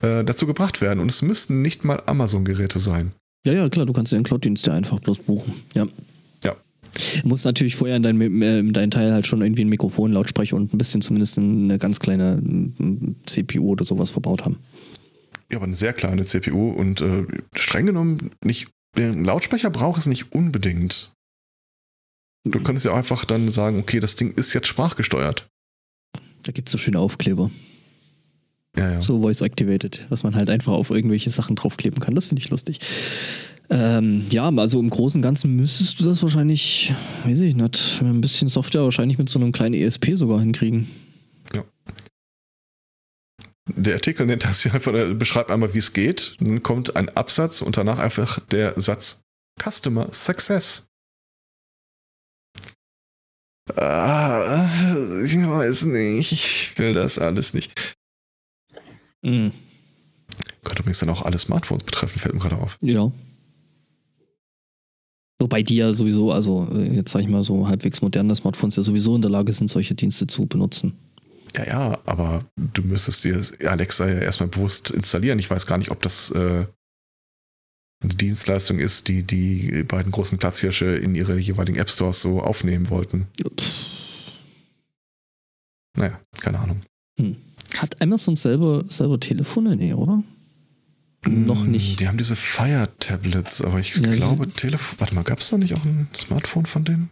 [0.01, 0.99] äh, dazu gebracht werden.
[0.99, 3.13] Und es müssten nicht mal Amazon-Geräte sein.
[3.45, 5.53] Ja, ja, klar, du kannst den Cloud-Dienst ja einfach bloß buchen.
[5.73, 5.87] Ja.
[6.43, 6.55] Ja.
[7.21, 10.13] Du musst natürlich vorher in deinem äh, in dein Teil halt schon irgendwie ein Mikrofon,
[10.13, 12.41] Lautsprecher und ein bisschen zumindest eine ganz kleine
[13.25, 14.57] CPU oder sowas verbaut haben.
[15.51, 17.25] Ja, aber eine sehr kleine CPU und äh,
[17.55, 18.69] streng genommen nicht.
[18.97, 21.13] Den Lautsprecher braucht es nicht unbedingt.
[22.45, 25.47] Du könntest ja einfach dann sagen, okay, das Ding ist jetzt sprachgesteuert.
[26.43, 27.49] Da gibt es so schöne Aufkleber.
[28.75, 29.01] Ja, ja.
[29.01, 32.15] So Voice Activated, was man halt einfach auf irgendwelche Sachen draufkleben kann.
[32.15, 32.79] Das finde ich lustig.
[33.69, 36.93] Ähm, ja, also im Großen und Ganzen müsstest du das wahrscheinlich,
[37.25, 40.89] weiß ich nicht, ein bisschen Software wahrscheinlich mit so einem kleinen ESP sogar hinkriegen.
[41.53, 41.63] Ja.
[43.75, 46.35] Der Artikel nennt das hier einfach, beschreibt einmal, wie es geht.
[46.39, 49.21] Dann kommt ein Absatz und danach einfach der Satz
[49.61, 50.87] Customer Success.
[53.75, 54.69] Ah,
[55.23, 56.31] ich weiß nicht.
[56.31, 57.95] Ich will das alles nicht.
[59.21, 59.51] Mhm.
[60.63, 62.77] Könnte übrigens dann auch alle Smartphones betreffen, fällt mir gerade auf.
[62.81, 63.11] Ja.
[65.39, 68.83] Wobei die ja sowieso, also äh, jetzt sage ich mal so halbwegs moderne Smartphones ja
[68.83, 70.93] sowieso in der Lage sind, solche Dienste zu benutzen.
[71.55, 75.39] Ja, ja, aber du müsstest dir Alexa ja erstmal bewusst installieren.
[75.39, 76.65] Ich weiß gar nicht, ob das äh,
[78.03, 82.89] eine Dienstleistung ist, die die beiden großen Platzhirsche in ihre jeweiligen App Stores so aufnehmen
[82.89, 83.27] wollten.
[85.97, 86.79] Naja, keine Ahnung.
[87.19, 87.35] Hm.
[87.77, 89.75] Hat Amazon selber, selber Telefone?
[89.75, 90.23] Nee, oder?
[91.25, 91.99] Noch Mm, nicht.
[91.99, 94.99] Die haben diese Fire-Tablets, aber ich Ja, glaube, Telefon.
[94.99, 97.09] Warte mal, gab es da nicht auch ein Smartphone von denen?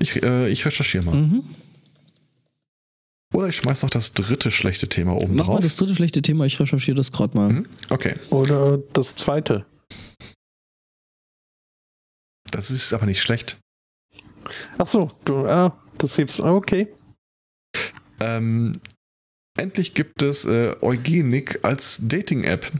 [0.00, 1.14] Ich, äh, ich recherchiere mal.
[1.14, 1.44] Mhm.
[3.32, 5.62] Oder ich schmeiß noch das dritte schlechte Thema oben Mach mal drauf.
[5.64, 7.50] das dritte schlechte Thema, ich recherchiere das gerade mal.
[7.52, 7.66] Mhm.
[7.90, 9.64] Okay, Oder das zweite.
[12.54, 13.58] Das ist aber nicht schlecht.
[14.78, 16.88] Ach so, du, ah, das hebst, ah, okay.
[18.20, 18.80] Ähm,
[19.58, 22.70] endlich gibt es äh, Eugenik als Dating-App.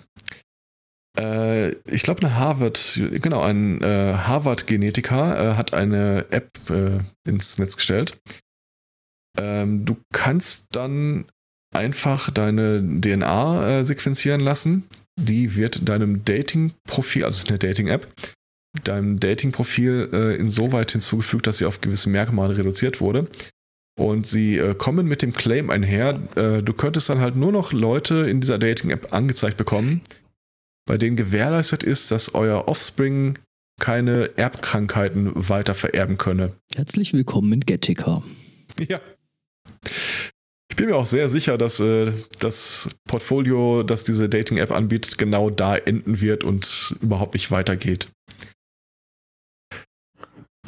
[1.18, 7.58] Äh, ich glaube, eine Harvard, genau, ein äh, Harvard-Genetiker äh, hat eine App äh, ins
[7.58, 8.16] Netz gestellt.
[9.36, 11.24] Ähm, du kannst dann
[11.74, 14.86] einfach deine DNA äh, sequenzieren lassen.
[15.20, 18.06] Die wird deinem Dating-Profil, also eine Dating-App,
[18.82, 23.26] deinem Dating-Profil äh, insoweit hinzugefügt, dass sie auf gewisse Merkmale reduziert wurde.
[23.96, 27.72] Und sie äh, kommen mit dem Claim einher, äh, du könntest dann halt nur noch
[27.72, 30.00] Leute in dieser Dating-App angezeigt bekommen,
[30.86, 33.38] bei denen gewährleistet ist, dass euer Offspring
[33.80, 36.52] keine Erbkrankheiten weiter vererben könne.
[36.74, 38.22] Herzlich willkommen in Gattaca.
[38.88, 39.00] Ja.
[40.68, 42.10] Ich bin mir auch sehr sicher, dass äh,
[42.40, 48.08] das Portfolio, das diese Dating-App anbietet, genau da enden wird und überhaupt nicht weitergeht.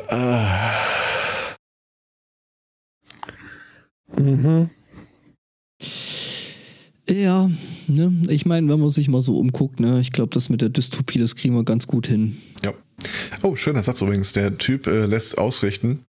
[0.08, 0.86] Äh,
[4.16, 4.70] Mhm.
[7.08, 7.50] Ja,
[7.86, 10.70] ne, ich meine, wenn man sich mal so umguckt, ne, ich glaube, das mit der
[10.70, 12.40] Dystopie, das kriegen wir ganz gut hin.
[13.42, 14.32] Oh, schöner Satz übrigens.
[14.32, 16.04] Der Typ äh, lässt ausrichten,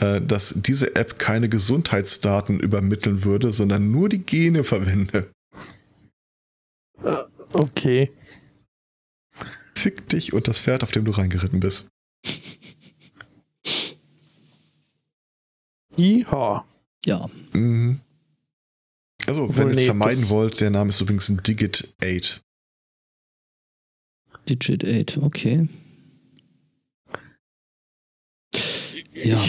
[0.00, 5.30] äh, dass diese App keine Gesundheitsdaten übermitteln würde, sondern nur die Gene verwende.
[7.02, 7.16] Äh,
[7.52, 8.10] okay.
[9.74, 11.88] Fick dich und das Pferd, auf dem du reingeritten bist.
[15.96, 16.64] Ja.
[17.06, 18.00] Ja, Mhm.
[19.26, 21.94] Also, wenn Obwohl, ihr es nee, vermeiden das- wollt, der Name ist übrigens ein Digit
[22.02, 22.42] 8.
[24.48, 25.66] Digit 8, okay.
[29.14, 29.42] Ja,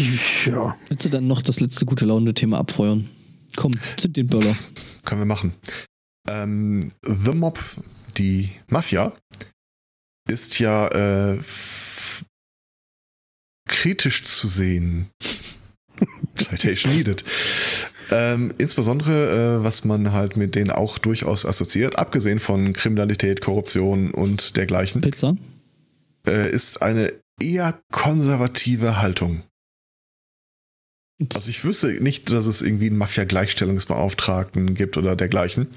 [0.46, 0.78] Ja.
[0.88, 3.10] willst du dann noch das letzte gute Laune-Thema abfeuern?
[3.56, 4.56] Komm, zünd den Böller.
[5.04, 5.54] Können wir machen.
[6.28, 7.60] Ähm, The Mob,
[8.18, 9.12] die Mafia,
[10.30, 10.88] ist ja
[11.34, 11.42] äh,
[13.68, 15.10] kritisch zu sehen.
[16.38, 17.24] Citation needed.
[18.12, 24.12] Ähm, insbesondere, äh, was man halt mit denen auch durchaus assoziiert, abgesehen von Kriminalität, Korruption
[24.12, 25.36] und dergleichen, Pizza?
[26.28, 29.44] äh, ist eine eher konservative Haltung.
[31.34, 35.68] Also ich wüsste nicht, dass es irgendwie einen Mafia-Gleichstellungsbeauftragten gibt oder dergleichen.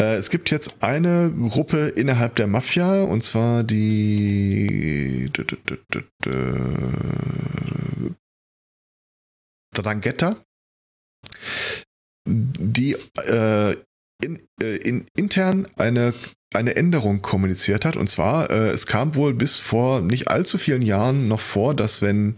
[0.00, 5.30] Äh, es gibt jetzt eine Gruppe innerhalb der Mafia, und zwar die
[9.74, 10.36] Drangheta,
[12.26, 12.96] die
[13.26, 13.76] äh,
[14.22, 16.14] in, äh, in, intern eine,
[16.54, 17.96] eine Änderung kommuniziert hat.
[17.96, 22.02] Und zwar, äh, es kam wohl bis vor nicht allzu vielen Jahren noch vor, dass
[22.02, 22.36] wenn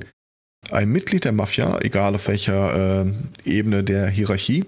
[0.71, 3.13] ein Mitglied der Mafia, egal auf welcher äh,
[3.45, 4.65] Ebene der Hierarchie,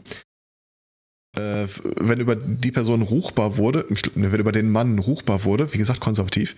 [1.36, 1.66] äh,
[2.00, 6.00] wenn über die Person ruchbar wurde, glaub, wenn über den Mann ruchbar wurde, wie gesagt
[6.00, 6.56] konservativ,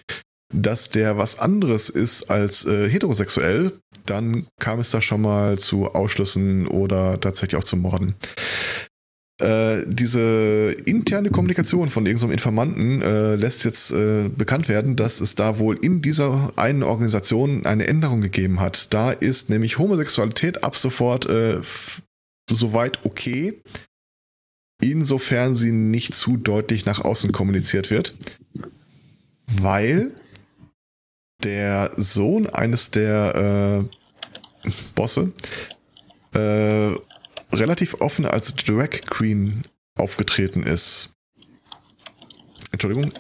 [0.55, 3.73] dass der was anderes ist als äh, heterosexuell,
[4.05, 8.15] dann kam es da schon mal zu Ausschlüssen oder tatsächlich auch zu Morden.
[9.39, 15.35] Äh, diese interne Kommunikation von irgendeinem Informanten äh, lässt jetzt äh, bekannt werden, dass es
[15.35, 18.95] da wohl in dieser einen Organisation eine Änderung gegeben hat.
[18.95, 21.61] Da ist nämlich Homosexualität ab sofort äh,
[22.51, 23.61] soweit okay,
[24.81, 28.15] insofern sie nicht zu deutlich nach außen kommuniziert wird,
[29.61, 30.13] weil
[31.43, 33.89] der Sohn eines der
[34.65, 35.33] äh, Bosse
[36.35, 36.95] äh,
[37.55, 39.65] relativ offen als Drag Queen
[39.97, 41.11] aufgetreten ist.
[42.73, 43.13] Entschuldigung,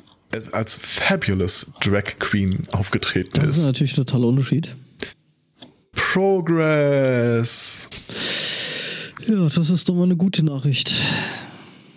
[0.52, 3.64] als- Fabulous Drag Queen aufgetreten Das ist ist.
[3.64, 4.76] natürlich ein totaler Unterschied.
[5.92, 7.88] Progress.
[9.26, 10.92] Ja, das ist doch mal eine gute Nachricht.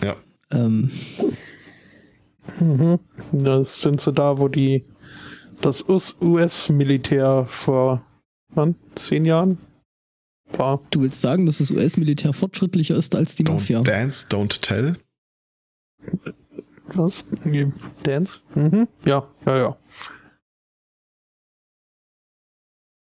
[0.03, 0.15] Ja.
[0.51, 0.91] Ähm,
[2.59, 2.99] Mhm.
[3.31, 4.83] Das sind sie da, wo die
[5.61, 5.85] das
[6.21, 8.01] US-Militär vor
[8.49, 8.75] wann?
[8.95, 9.57] zehn Jahren
[10.51, 10.81] war.
[10.91, 13.81] du willst sagen, dass das US-Militär fortschrittlicher ist als die Don't Mafia?
[13.81, 14.95] dance, don't tell.
[16.93, 17.25] Was?
[18.03, 18.39] Dance?
[18.55, 18.87] Mhm.
[19.05, 19.77] Ja, ja, ja.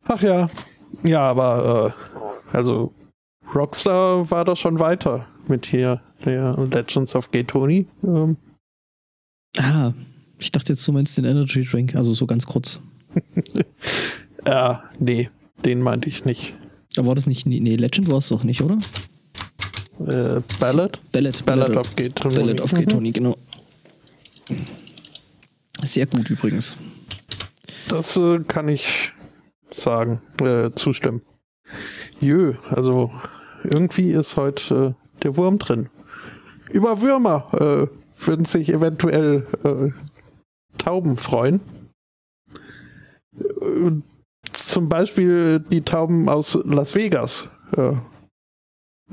[0.07, 0.49] Ach ja.
[1.03, 1.95] Ja, aber
[2.53, 2.95] äh, also
[3.55, 7.87] Rockstar war da schon weiter mit hier der Legends of Gay Tony.
[8.03, 8.37] Ähm,
[9.59, 9.93] Ah,
[10.39, 12.81] ich dachte jetzt, du meinst den Energy Drink, also so ganz kurz.
[14.45, 15.31] äh, nee,
[15.65, 16.55] den meinte ich nicht.
[16.97, 18.79] Aber war das nicht, nee, Legend war es doch nicht, oder?
[20.01, 21.01] Äh, Ballad?
[21.13, 22.35] Ballad, Ballad of Gay Tony.
[22.35, 22.87] Ballad of Gay.
[22.87, 23.37] Tony, genau.
[25.83, 26.77] Sehr gut übrigens.
[27.89, 29.13] Das äh, kann ich
[29.71, 31.23] sagen, äh, zustimmen.
[32.21, 33.11] Jö, also
[33.65, 35.89] irgendwie ist heute äh, der Wurm drin.
[36.71, 39.91] Über Würmer äh, würden sich eventuell äh,
[40.79, 41.61] Tauben freuen.
[43.39, 43.91] Äh,
[44.53, 47.51] zum Beispiel die Tauben aus Las Vegas.
[47.77, 47.97] Äh,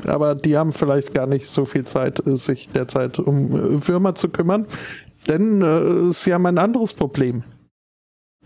[0.06, 4.30] aber die haben vielleicht gar nicht so viel Zeit, äh, sich derzeit um Würmer zu
[4.30, 4.68] kümmern.
[5.28, 7.44] Denn sie haben ein anderes Problem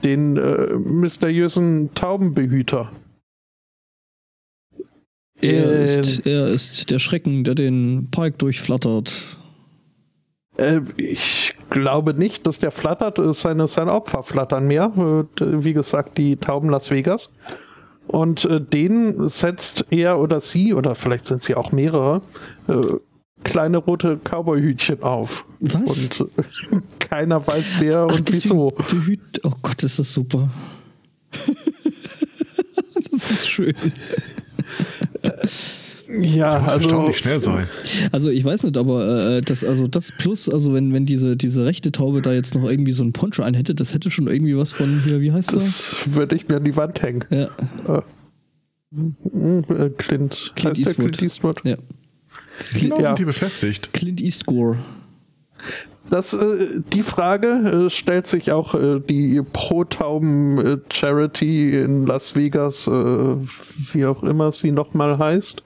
[0.04, 0.34] den
[1.00, 2.92] mysteriösen Taubenbehüter.
[5.42, 9.38] Er, ist, er ist der Schrecken, der den Park durchflattert.
[10.58, 13.20] Äh, ich glaube nicht, dass der flattert.
[13.20, 14.92] Äh, Seine, seine Opfer flattern mehr.
[14.96, 17.34] Äh, wie gesagt, die Tauben Las Vegas.
[18.08, 22.22] Und äh, den setzt er oder sie, oder vielleicht sind sie auch mehrere,
[22.68, 22.82] äh,
[23.44, 25.46] kleine rote Cowboyhütchen auf.
[25.60, 26.20] Was?
[26.20, 26.30] Und
[26.72, 28.74] äh, keiner weiß wer Ach, und wieso.
[29.44, 30.50] oh Gott, ist das super.
[33.12, 33.76] das ist schön.
[36.22, 37.68] Ja, Muss also erstaunlich schnell sein.
[38.12, 41.66] Also ich weiß nicht, aber äh, das, also das plus, also wenn, wenn diese, diese
[41.66, 44.58] rechte Taube da jetzt noch irgendwie so ein Poncho ein hätte, das hätte schon irgendwie
[44.58, 45.64] was von hier, wie heißt das?
[45.64, 47.24] das würde ich mir an die Wand hängen.
[47.30, 47.50] Ja,
[47.88, 48.02] äh,
[49.98, 50.96] Clint, Clint heißt Eastwood.
[50.96, 51.56] Clint Eastwood.
[51.64, 51.76] ja.
[52.74, 53.08] Genau Ja.
[53.08, 53.94] sind die befestigt.
[53.94, 54.78] Clint Eastgore.
[56.10, 62.92] Das, äh, die Frage äh, stellt sich auch äh, die Pro-Tauben-Charity in Las Vegas, äh,
[62.92, 65.64] wie auch immer sie nochmal heißt.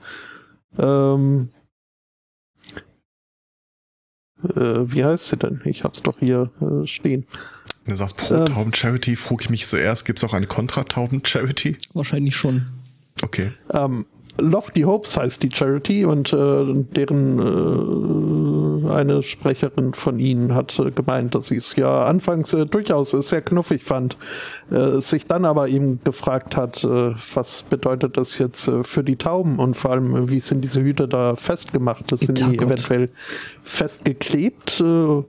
[0.78, 1.50] Ähm,
[4.44, 5.62] äh, wie heißt sie denn?
[5.66, 7.26] Ich hab's doch hier äh, stehen.
[7.86, 11.78] Wenn du sagst Pro-Tauben-Charity, frage ich mich zuerst, gibt es auch eine Kontra-Tauben-Charity?
[11.94, 12.68] Wahrscheinlich schon.
[13.22, 13.52] Okay.
[13.72, 14.06] Ähm,
[14.42, 20.92] Lofty Hopes heißt die Charity und äh, deren äh, eine Sprecherin von ihnen hat äh,
[20.92, 24.18] gemeint, dass sie es ja anfangs äh, durchaus äh, sehr knuffig fand,
[24.72, 29.16] äh, sich dann aber eben gefragt hat, äh, was bedeutet das jetzt äh, für die
[29.16, 32.12] Tauben und vor allem, äh, wie sind diese Hüte da festgemacht?
[32.12, 32.68] Das sind Oh die Gott.
[32.68, 33.10] eventuell
[33.62, 35.24] festgeklebt äh,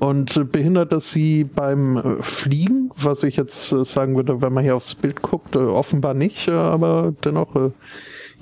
[0.00, 4.64] und behindert das sie beim äh, Fliegen, was ich jetzt äh, sagen würde, wenn man
[4.64, 7.54] hier aufs Bild guckt, äh, offenbar nicht, aber dennoch,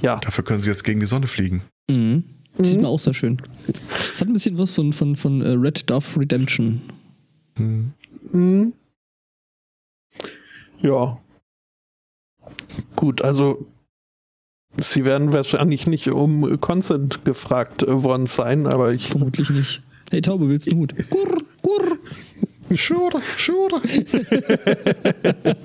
[0.00, 0.16] ja.
[0.16, 1.62] Dafür können sie jetzt gegen die Sonne fliegen.
[1.90, 2.24] Mhm.
[2.58, 2.82] Sieht Mhm.
[2.82, 3.40] man auch sehr schön.
[4.12, 6.80] Es hat ein bisschen was von, von, von äh, Red Dove Redemption.
[7.56, 7.92] Hm.
[8.32, 8.72] Mhm.
[10.80, 11.18] Ja.
[12.96, 13.66] Gut, also
[14.80, 19.82] sie werden wahrscheinlich nicht um Consent gefragt worden sein, aber ich Vermutlich nicht.
[20.10, 20.94] Hey Taube, willst du einen Hut?
[21.10, 21.98] Gurr, gurr.
[22.76, 23.80] Sure, sure.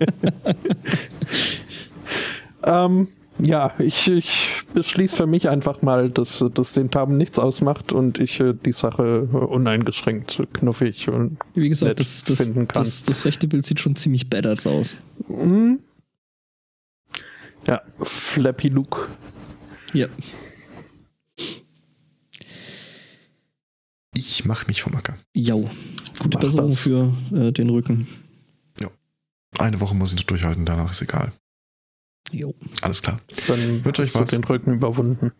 [2.64, 3.08] ähm,
[3.40, 8.20] ja, ich, ich beschließe für mich einfach mal, dass das den Tauben nichts ausmacht und
[8.20, 12.84] ich äh, die Sache äh, uneingeschränkt knuffig und Wie gesagt, nett das, das, finden kann.
[12.84, 14.98] das, das rechte Bild sieht schon ziemlich badass aus.
[15.28, 15.80] Mhm.
[17.68, 19.10] Ja, Flappy Look.
[19.94, 20.08] Ja.
[24.16, 25.18] Ich mach mich vom Acker.
[25.34, 25.70] Jau.
[26.20, 26.80] Gute Mach Besserung das.
[26.80, 28.08] für äh, den Rücken.
[29.60, 31.32] Eine Woche muss ich noch durchhalten, danach ist egal.
[32.34, 32.54] Jo.
[32.82, 33.18] Alles klar.
[33.48, 34.30] Dann Wünsche euch was.
[34.32, 35.32] den Rücken überwunden.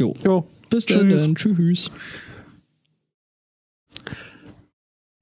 [0.00, 0.14] Jo.
[0.24, 0.46] Jo.
[0.70, 1.24] Bis Tschüss.
[1.24, 1.34] dann.
[1.34, 1.90] Tschüss.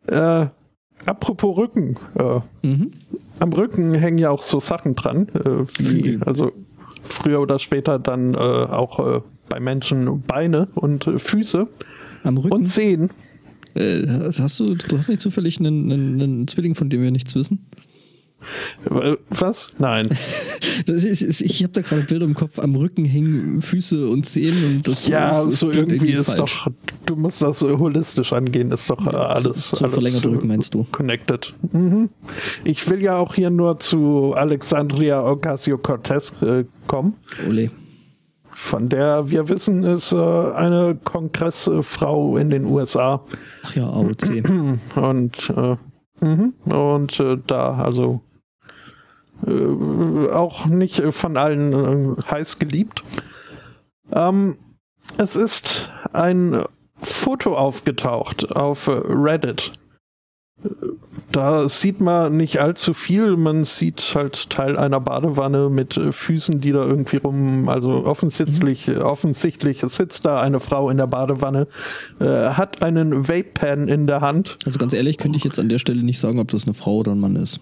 [0.07, 0.47] Äh,
[1.07, 1.97] apropos Rücken.
[2.17, 2.93] Äh, Mhm.
[3.39, 6.53] am Rücken hängen ja auch so Sachen dran, äh, wie, also
[7.03, 11.67] früher oder später dann äh, auch äh, bei Menschen Beine und äh, Füße
[12.25, 12.53] Am Rücken.
[12.55, 13.11] und Zehen.
[13.75, 14.07] Äh,
[14.39, 17.67] hast du, du hast nicht zufällig einen, einen, einen Zwilling, von dem wir nichts wissen?
[18.91, 19.75] Äh, Was?
[19.79, 20.09] Nein.
[20.87, 24.89] Ist, ich habe da gerade Bilder im Kopf, am Rücken hängen Füße und Zehen und
[24.89, 26.65] das ja, ist, so klingt irgendwie ist falsch.
[26.65, 26.73] doch,
[27.07, 30.85] du musst das holistisch angehen, ist doch äh, alles, so alles verlängerte Rücken meinst du?
[30.91, 31.55] connected.
[31.73, 32.09] Mhm.
[32.65, 37.15] Ich will ja auch hier nur zu Alexandria Ocasio-Cortez äh, kommen.
[37.49, 37.71] Ole.
[38.53, 43.23] von der wir wissen, ist äh, eine Kongressfrau in den USA
[43.63, 44.49] Ach ja, AOC.
[44.97, 45.77] und äh,
[46.25, 46.55] mhm.
[46.65, 48.21] und äh, da also
[49.47, 53.03] auch nicht äh, von allen äh, heiß geliebt.
[54.13, 54.59] Ähm,
[55.19, 56.63] es ist ein
[57.01, 59.73] Foto aufgetaucht auf äh, Reddit.
[60.63, 60.69] Äh,
[61.33, 63.37] da sieht man nicht allzu viel.
[63.37, 68.89] Man sieht halt Teil einer Badewanne mit äh, Füßen, die da irgendwie rum, also offensichtlich,
[68.89, 68.99] mhm.
[68.99, 71.69] offensichtlich sitzt da eine Frau in der Badewanne,
[72.19, 74.59] äh, hat einen Vape-Pen in der Hand.
[74.67, 76.97] Also ganz ehrlich könnte ich jetzt an der Stelle nicht sagen, ob das eine Frau
[76.99, 77.61] oder ein Mann ist.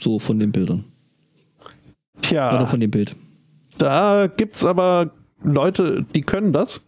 [0.00, 0.84] So von den Bildern.
[2.22, 2.54] Tja.
[2.54, 3.16] Oder von dem Bild.
[3.78, 5.10] Da gibt's aber
[5.42, 6.86] Leute, die können das.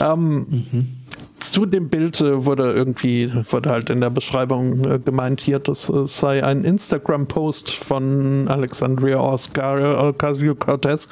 [0.00, 0.96] Ähm, mhm
[1.38, 5.88] zu dem Bild äh, wurde irgendwie, wurde halt in der Beschreibung äh, gemeint hier, das
[5.90, 11.08] äh, sei ein Instagram-Post von Alexandria Ocasio-Cortez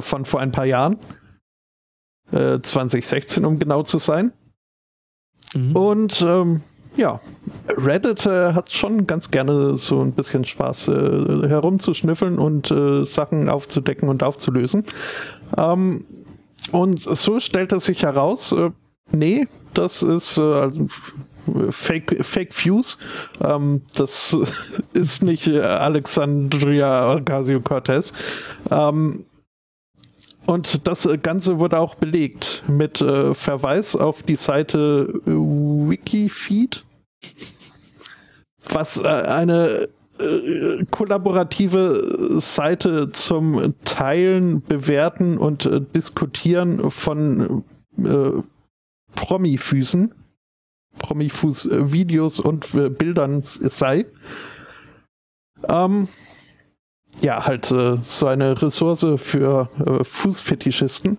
[0.00, 0.98] von vor ein paar Jahren.
[2.32, 4.32] 2016, um genau zu sein.
[5.52, 5.74] Mhm.
[5.74, 6.62] Und ähm,
[6.96, 7.20] ja,
[7.68, 13.48] Reddit äh, hat schon ganz gerne so ein bisschen Spaß äh, herumzuschnüffeln und äh, Sachen
[13.48, 14.84] aufzudecken und aufzulösen.
[15.56, 16.04] Ähm,
[16.72, 18.54] und so stellt es sich heraus,
[19.12, 20.70] Nee, das ist äh,
[21.70, 22.96] Fake, Fake Fuse.
[23.42, 24.36] Ähm, das
[24.92, 28.12] ist nicht äh, Alexandria Ocasio-Cortez.
[28.70, 29.26] Ähm,
[30.46, 36.84] und das Ganze wurde auch belegt mit äh, Verweis auf die Seite Wikifeed,
[38.68, 39.88] was äh, eine
[40.18, 47.64] äh, kollaborative Seite zum Teilen, Bewerten und äh, Diskutieren von
[47.98, 48.42] äh,
[49.14, 50.14] Promi-Füßen,
[50.98, 54.06] Promi-Fuß-Videos und äh, Bildern sei.
[55.68, 56.08] Ähm,
[57.22, 61.18] ja, halt äh, so eine Ressource für äh, Fußfetischisten.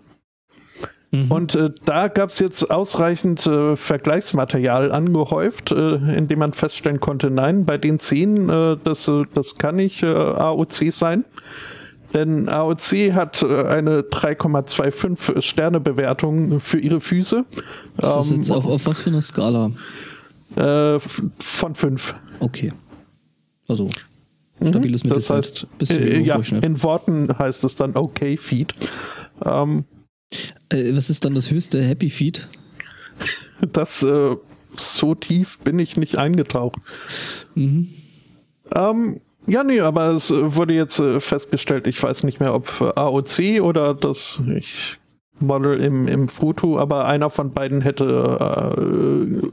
[1.11, 1.31] Mhm.
[1.31, 6.99] Und äh, da gab es jetzt ausreichend äh, Vergleichsmaterial angehäuft, äh, in dem man feststellen
[6.99, 11.25] konnte, nein, bei den zehn, äh, das, äh, das kann nicht äh, AOC sein.
[12.13, 17.45] Denn AOC hat äh, eine 3,25 Sterne Bewertung für ihre Füße.
[17.49, 17.63] Ist
[17.97, 19.71] das jetzt ähm, auf, auf was für eine Skala?
[20.55, 22.15] Äh, von 5.
[22.39, 22.73] Okay.
[23.67, 23.89] Also.
[24.67, 25.67] Stabiles Mittelfeld.
[25.79, 28.73] Das heißt, äh, ja, in Worten heißt es dann okay Feed.
[29.43, 29.85] Ähm,
[30.69, 32.47] äh, was ist dann das höchste Happy Feed?
[33.71, 34.35] Das äh,
[34.75, 36.79] so tief bin ich nicht eingetaucht.
[37.55, 37.89] Mhm.
[38.73, 42.69] Ähm, ja, nee, aber es äh, wurde jetzt äh, festgestellt, ich weiß nicht mehr, ob
[42.79, 44.97] äh, AOC oder das ich,
[45.39, 49.51] Model im, im Foto, aber einer von beiden hätte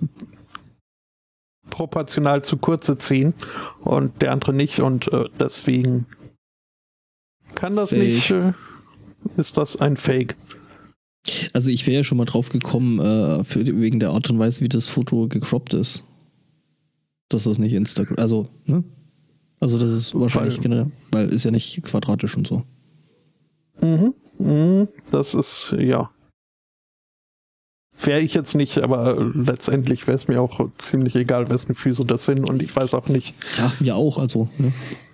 [1.79, 3.35] proportional zu kurze ziehen
[3.83, 6.07] und der andere nicht und äh, deswegen
[7.55, 8.03] kann das Fake.
[8.03, 8.53] nicht, äh,
[9.37, 10.35] ist das ein Fake.
[11.53, 14.61] Also ich wäre ja schon mal drauf gekommen, äh, für, wegen der Art und Weise,
[14.61, 16.03] wie das Foto gecroppt ist.
[17.29, 18.83] Dass das nicht Instagram, also, ne?
[19.61, 22.65] Also das ist wahrscheinlich weil, generell, weil ist ja nicht quadratisch und so.
[23.81, 26.11] Mhm, mhm das ist, ja.
[28.03, 32.27] Wäre ich jetzt nicht, aber letztendlich wäre es mir auch ziemlich egal, wessen Füße das
[32.27, 33.35] sind und ich weiß auch nicht.
[33.57, 34.73] Ja, mir auch, also ne?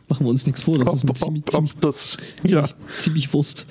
[0.08, 2.64] machen wir uns nichts vor, das ob, ist mir ziemlich, ob, ob das, ja.
[2.64, 3.66] ziemlich, ziemlich Wurst.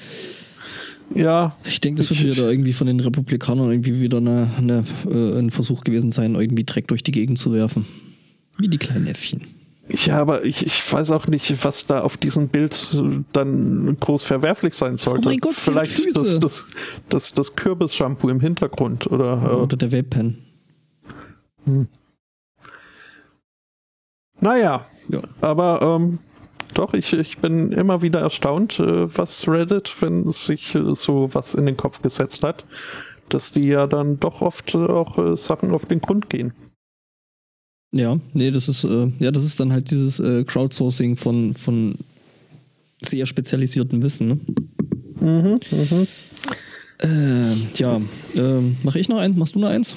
[1.13, 1.55] Ja.
[1.65, 5.51] Ich denke, das wird wieder irgendwie von den Republikanern irgendwie wieder eine, eine, äh, ein
[5.51, 7.85] Versuch gewesen sein, irgendwie Dreck durch die Gegend zu werfen.
[8.57, 9.41] Wie die kleinen Äffchen.
[9.89, 12.97] Ja, aber ich, ich weiß auch nicht, was da auf diesem Bild
[13.33, 15.27] dann groß verwerflich sein sollte.
[15.27, 16.67] Oh mein Gott, Vielleicht das, das,
[17.09, 19.61] das, das Kürbisshampoo im Hintergrund oder.
[19.61, 20.37] Oder der Vape-Pen.
[21.65, 21.87] Hm.
[24.39, 25.21] Naja, ja.
[25.41, 26.19] aber ähm,
[26.73, 31.29] doch, ich, ich bin immer wieder erstaunt, äh, was Reddit, wenn es sich äh, so
[31.33, 32.65] was in den Kopf gesetzt hat,
[33.29, 36.53] dass die ja dann doch oft äh, auch äh, Sachen auf den Grund gehen.
[37.93, 41.93] Ja, nee, das ist, äh, ja, das ist dann halt dieses äh, Crowdsourcing von, von
[43.01, 44.39] sehr spezialisiertem Wissen, ne?
[45.21, 46.07] Mhm, mhm.
[46.99, 49.95] Äh, ja, äh, mache ich noch eins, machst du noch eins?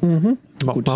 [0.00, 0.38] Mhm.
[0.64, 0.88] Mach Gut.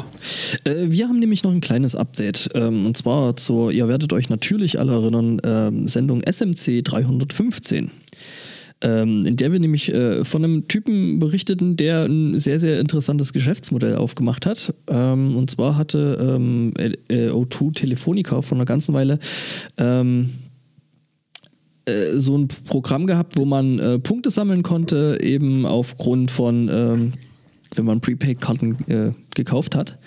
[0.65, 2.51] Äh, wir haben nämlich noch ein kleines Update.
[2.55, 7.91] Ähm, und zwar zur, ihr werdet euch natürlich alle erinnern, ähm, Sendung SMC 315
[8.83, 13.33] ähm, in der wir nämlich äh, von einem Typen berichteten, der ein sehr, sehr interessantes
[13.33, 14.75] Geschäftsmodell aufgemacht hat.
[14.89, 16.75] Ähm, und zwar hatte ähm,
[17.09, 19.19] O2 Telefonica vor einer ganzen Weile
[21.85, 27.85] äh, so ein Programm gehabt, wo man äh, Punkte sammeln konnte, eben aufgrund von, wenn
[27.85, 29.99] man Prepaid-Karten äh, gekauft hat.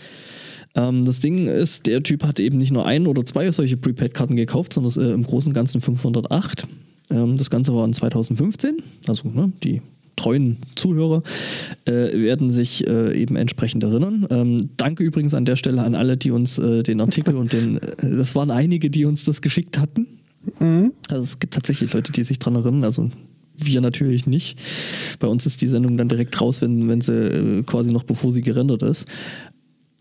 [0.74, 4.74] Das Ding ist, der Typ hat eben nicht nur ein oder zwei solche Prepaid-Karten gekauft,
[4.74, 6.68] sondern äh, im Großen und Ganzen 508.
[7.10, 8.78] Ähm, das Ganze war in 2015,
[9.08, 9.82] also ne, die
[10.16, 11.24] treuen Zuhörer
[11.86, 14.26] äh, werden sich äh, eben entsprechend erinnern.
[14.30, 17.78] Ähm, danke übrigens an der Stelle an alle, die uns äh, den Artikel und den,
[17.78, 20.08] äh, das waren einige, die uns das geschickt hatten.
[20.60, 20.94] Mhm.
[21.10, 23.10] Also es gibt tatsächlich Leute, die sich daran erinnern, also
[23.58, 24.60] wir natürlich nicht.
[25.20, 28.32] Bei uns ist die Sendung dann direkt raus, wenn, wenn sie äh, quasi noch bevor
[28.32, 29.06] sie gerendert ist.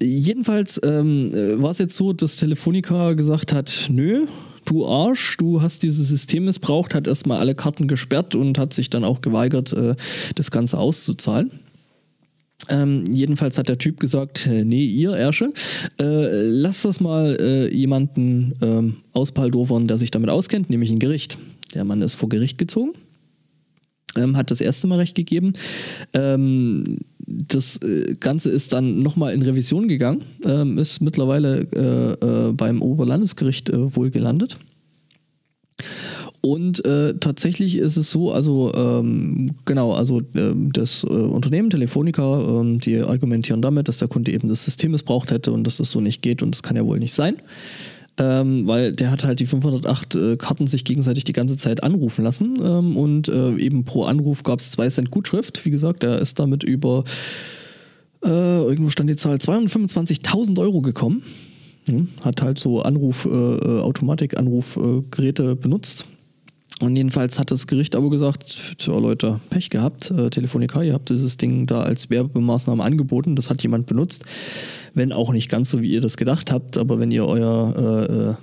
[0.02, 4.26] Jedenfalls ähm, äh, war es jetzt so, dass Telefonica gesagt hat, nö,
[4.64, 8.90] du Arsch, du hast dieses System missbraucht, hat erstmal alle Karten gesperrt und hat sich
[8.90, 9.94] dann auch geweigert, äh,
[10.34, 11.50] das Ganze auszuzahlen.
[12.68, 15.52] Ähm, jedenfalls hat der Typ gesagt, äh, nee, ihr Ersche,
[16.00, 21.36] äh, lass das mal äh, jemanden ähm, auspaldovern, der sich damit auskennt, nämlich ein Gericht.
[21.74, 22.92] Der Mann ist vor Gericht gezogen,
[24.16, 25.54] ähm, hat das erste Mal recht gegeben.
[26.14, 32.52] Ähm, das äh, Ganze ist dann nochmal in Revision gegangen, ähm, ist mittlerweile äh, äh,
[32.52, 34.58] beim Oberlandesgericht wohl gelandet.
[36.44, 42.60] Und äh, tatsächlich ist es so, also ähm, genau, also äh, das äh, Unternehmen Telefonica,
[42.60, 45.90] ähm, die argumentieren damit, dass der Kunde eben das System missbraucht hätte und dass das
[45.90, 47.36] so nicht geht und das kann ja wohl nicht sein.
[48.16, 52.22] Ähm, weil der hat halt die 508 äh, Karten sich gegenseitig die ganze Zeit anrufen
[52.22, 55.64] lassen ähm, und äh, eben pro Anruf gab es 2 Cent Gutschrift.
[55.64, 57.02] Wie gesagt, der ist damit über,
[58.24, 61.24] äh, irgendwo stand die Zahl, 225.000 Euro gekommen.
[61.86, 66.06] Hm, hat halt so Anruf, Automatik-Anrufgeräte benutzt
[66.80, 71.10] und jedenfalls hat das Gericht aber gesagt, tja Leute, Pech gehabt, äh, Telefonica, ihr habt
[71.10, 74.24] dieses Ding da als Werbemaßnahme angeboten, das hat jemand benutzt,
[74.92, 77.74] wenn auch nicht ganz so, wie ihr das gedacht habt, aber wenn ihr euer
[78.08, 78.34] äh, äh,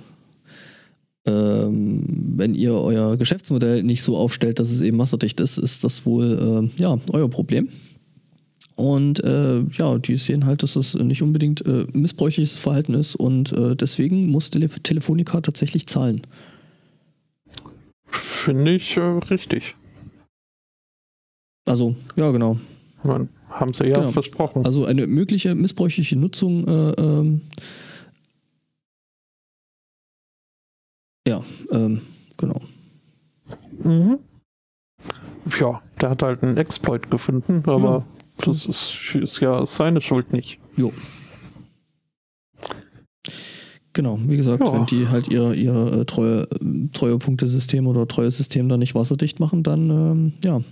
[1.24, 2.04] ähm,
[2.36, 6.70] wenn ihr euer Geschäftsmodell nicht so aufstellt, dass es eben wasserdicht ist, ist das wohl
[6.76, 7.68] äh, ja euer Problem.
[8.74, 13.52] Und äh, ja, die sehen halt, dass das nicht unbedingt äh, missbräuchliches Verhalten ist und
[13.52, 16.22] äh, deswegen muss Tele Telefonica tatsächlich zahlen.
[18.12, 19.74] Finde ich äh, richtig.
[21.64, 22.56] Also, ja, genau.
[23.02, 24.10] Man, haben sie ja genau.
[24.10, 24.64] versprochen.
[24.64, 26.66] Also eine mögliche missbräuchliche Nutzung.
[26.66, 27.40] Äh, ähm,
[31.26, 32.00] ja, ähm,
[32.36, 32.60] genau.
[33.82, 34.18] Mhm.
[35.58, 38.04] Ja, der hat halt einen Exploit gefunden, aber
[38.38, 38.46] ja.
[38.46, 40.58] das ist, ist ja seine Schuld nicht.
[40.76, 40.92] Jo.
[43.94, 44.72] Genau, wie gesagt, ja.
[44.72, 46.48] wenn die halt ihr, ihr äh, treue,
[46.92, 50.62] Treuepunktesystem oder Treuesystem da nicht wasserdicht machen, dann ähm, ja.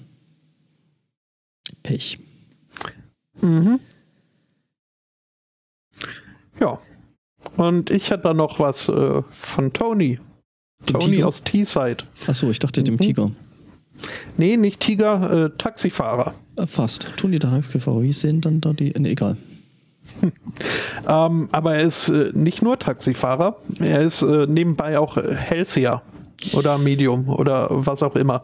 [1.83, 2.19] Pech.
[3.43, 3.79] Mhm.
[6.61, 6.79] Ja.
[7.57, 10.19] Und ich hätte da noch was äh, von Tony.
[10.89, 11.29] Dem Tony Tiger?
[11.29, 12.05] aus T-Side.
[12.27, 12.85] Achso, ich dachte mhm.
[12.85, 13.31] dem Tiger.
[14.39, 16.35] Nee, nicht Tiger, äh, Taxifahrer.
[16.57, 17.09] Äh, fast.
[17.17, 18.01] Tony der Taxifahrer.
[18.03, 18.95] Wie sehen dann da die.
[18.99, 19.37] Nee, egal.
[21.09, 26.03] ähm, aber er ist äh, nicht nur Taxifahrer, er ist äh, nebenbei auch Hellseher
[26.53, 28.43] oder Medium oder was auch immer.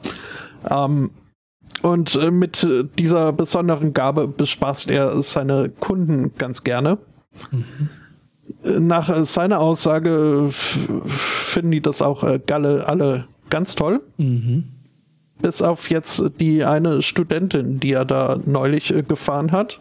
[0.69, 1.11] Ähm,
[1.83, 2.67] und äh, mit
[2.99, 6.99] dieser besonderen Gabe bespaßt er seine Kunden ganz gerne.
[7.51, 8.87] Mhm.
[8.87, 14.03] Nach seiner Aussage finden die das auch äh, alle, alle ganz toll.
[14.17, 14.65] Mhm.
[15.43, 19.81] Bis auf jetzt die eine Studentin, die er da neulich äh, gefahren hat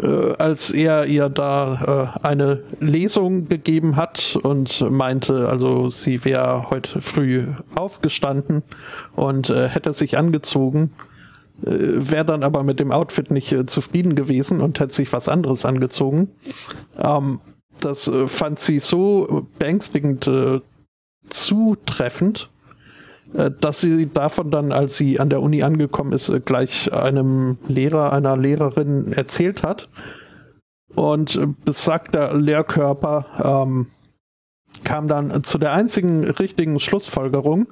[0.00, 6.68] äh, als er ihr da äh, eine Lesung gegeben hat und meinte, also sie wäre
[6.70, 8.62] heute früh aufgestanden
[9.14, 10.90] und äh, hätte sich angezogen,
[11.62, 15.28] äh, wäre dann aber mit dem Outfit nicht äh, zufrieden gewesen und hätte sich was
[15.28, 16.32] anderes angezogen.
[16.98, 17.40] Ähm,
[17.80, 20.30] das fand sie so beängstigend
[21.28, 22.48] zutreffend,
[23.34, 28.12] dass sie davon dann, als sie an der Uni angekommen ist, äh, gleich einem Lehrer,
[28.12, 29.88] einer Lehrerin erzählt hat.
[30.94, 33.86] Und äh, besagter Lehrkörper ähm,
[34.84, 37.66] kam dann zu der einzigen richtigen Schlussfolgerung.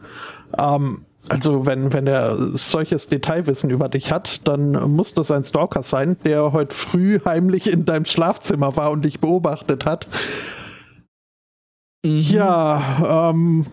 [0.58, 5.84] Ähm, also wenn, wenn er solches Detailwissen über dich hat, dann muss das ein Stalker
[5.84, 10.08] sein, der heute früh heimlich in deinem Schlafzimmer war und dich beobachtet hat.
[12.04, 12.20] Mhm.
[12.20, 13.64] Ja, ähm,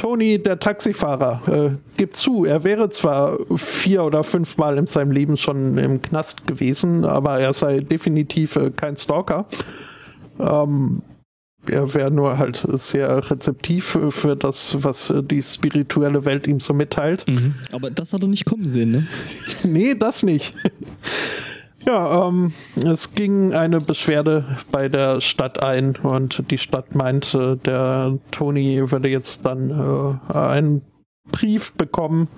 [0.00, 5.36] Tony, der Taxifahrer, äh, gibt zu, er wäre zwar vier oder fünfmal in seinem Leben
[5.36, 9.44] schon im Knast gewesen, aber er sei definitiv äh, kein Stalker.
[10.38, 11.02] Ähm,
[11.66, 17.28] er wäre nur halt sehr rezeptiv für das, was die spirituelle Welt ihm so mitteilt.
[17.28, 17.56] Mhm.
[17.70, 19.06] Aber das hat er nicht kommen sehen, ne?
[19.64, 20.56] nee, das nicht.
[21.86, 28.18] Ja, ähm, es ging eine Beschwerde bei der Stadt ein und die Stadt meinte, der
[28.30, 30.82] Toni würde jetzt dann äh, einen
[31.30, 32.28] Brief bekommen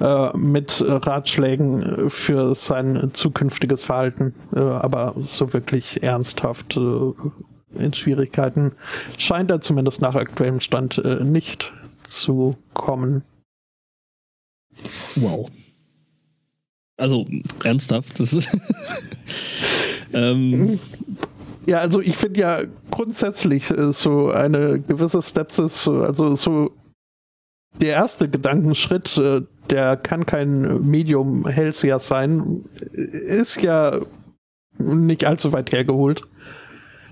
[0.00, 7.12] äh, mit Ratschlägen für sein zukünftiges Verhalten, äh, aber so wirklich ernsthaft äh,
[7.78, 8.72] in Schwierigkeiten
[9.18, 11.72] scheint er zumindest nach aktuellem Stand äh, nicht
[12.02, 13.22] zu kommen.
[15.16, 15.48] Wow.
[16.96, 17.26] Also
[17.64, 18.48] ernsthaft, das ist.
[20.12, 20.78] ähm,
[21.66, 26.70] ja, also ich finde ja grundsätzlich äh, so eine gewisse Stepsis, also so
[27.80, 33.98] der erste Gedankenschritt, äh, der kann kein Medium Hellseher sein, ist ja
[34.78, 36.22] nicht allzu weit hergeholt.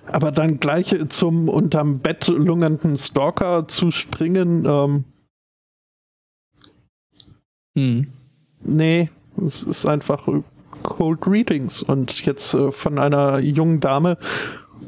[0.06, 5.04] Aber dann gleich zum unterm Bett lungernden Stalker zu springen, ähm,
[7.74, 8.06] Hm.
[8.60, 9.08] nee,
[9.44, 10.26] es ist einfach
[10.82, 11.82] Cold Readings.
[11.82, 14.18] Und jetzt äh, von einer jungen Dame,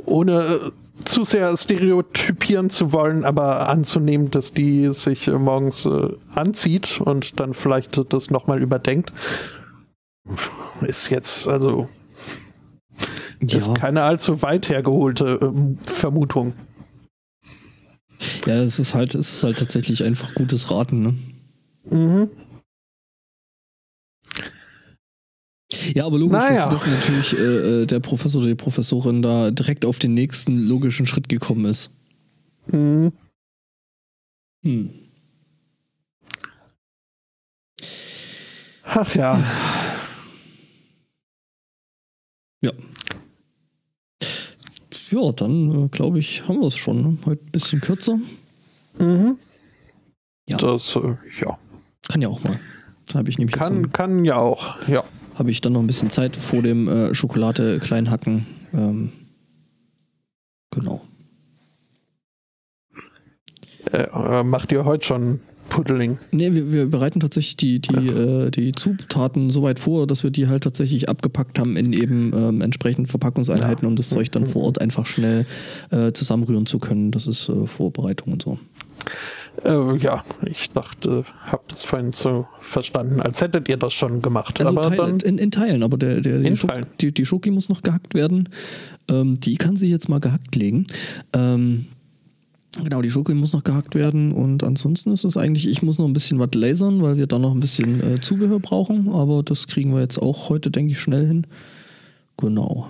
[0.07, 0.71] ohne äh,
[1.05, 7.41] zu sehr stereotypieren zu wollen, aber anzunehmen, dass die sich äh, morgens äh, anzieht und
[7.41, 9.13] dann vielleicht äh, das nochmal überdenkt,
[10.83, 11.89] ist jetzt also
[13.41, 15.53] Ja, ist keine allzu weit hergeholte
[15.85, 16.55] Vermutung.
[18.47, 21.15] ja, es ist halt, es ist halt tatsächlich einfach gutes Raten, ne?
[21.91, 22.31] Mhm.
[25.95, 26.71] Ja, aber logisch, Naja.
[26.71, 30.67] dass, dass natürlich äh, äh, der Professor oder die Professorin da direkt auf den nächsten
[30.69, 31.91] logischen Schritt gekommen ist.
[32.73, 33.13] Mhm.
[34.63, 34.91] Hm.
[38.85, 39.43] Ach ja.
[42.63, 42.73] Ja.
[45.11, 47.03] Ja, dann äh, glaube ich, haben wir es schon.
[47.03, 47.19] Ne?
[47.27, 48.19] Heute ein bisschen kürzer.
[48.99, 49.37] Mhm.
[50.49, 50.57] Ja.
[50.57, 51.59] Das, äh, ja.
[52.09, 52.59] Kann ja auch mal.
[53.07, 55.05] Dann habe ich nämlich Kann, kann ja auch, ja.
[55.35, 58.47] Habe ich dann noch ein bisschen Zeit vor dem äh, Schokolade Kleinhacken.
[58.73, 59.13] Ähm,
[60.71, 61.03] genau.
[63.93, 66.19] Äh, äh, macht ihr heute schon Pudding?
[66.31, 70.31] Nee, wir, wir bereiten tatsächlich die, die, äh, die Zutaten so weit vor, dass wir
[70.31, 74.63] die halt tatsächlich abgepackt haben in eben ähm, entsprechenden Verpackungseinheiten, um das Zeug dann vor
[74.65, 75.47] Ort einfach schnell
[75.91, 77.11] äh, zusammenrühren zu können.
[77.11, 78.59] Das ist äh, Vorbereitung und so.
[79.63, 84.61] Äh, ja, ich dachte, hab das vorhin so verstanden, als hättet ihr das schon gemacht.
[84.61, 86.87] Also aber Teile, dann, in, in Teilen, aber der, der, die, In Scho Teilen.
[87.01, 88.49] die, die Schoki muss noch gehackt werden.
[89.09, 90.87] Ähm, die kann sie jetzt mal gehackt legen.
[91.33, 91.87] Ähm,
[92.83, 96.07] genau, die Schoki muss noch gehackt werden und ansonsten ist es eigentlich, ich muss noch
[96.07, 99.69] ein bisschen was lasern, weil wir da noch ein bisschen äh, Zubehör brauchen, aber das
[99.69, 101.47] kriegen wir jetzt auch heute, denke ich, schnell hin.
[102.37, 102.89] Genau.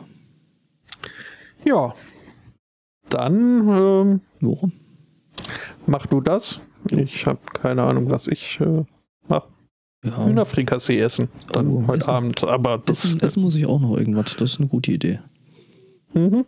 [1.65, 1.93] ja.
[3.11, 4.73] Dann ähm, Worum?
[5.87, 6.61] Mach du das.
[6.91, 8.85] Ich habe keine Ahnung, was ich äh,
[9.28, 9.49] mache.
[10.05, 10.24] Ja.
[10.26, 11.28] Hühnerfrikassee essen.
[11.53, 12.11] Dann Oh, heute essen.
[12.11, 12.45] Abend.
[12.45, 13.05] Aber das.
[13.07, 15.20] Essen, essen muss ich auch noch irgendwas, das ist eine gute Idee.
[16.12, 16.45] Mhm.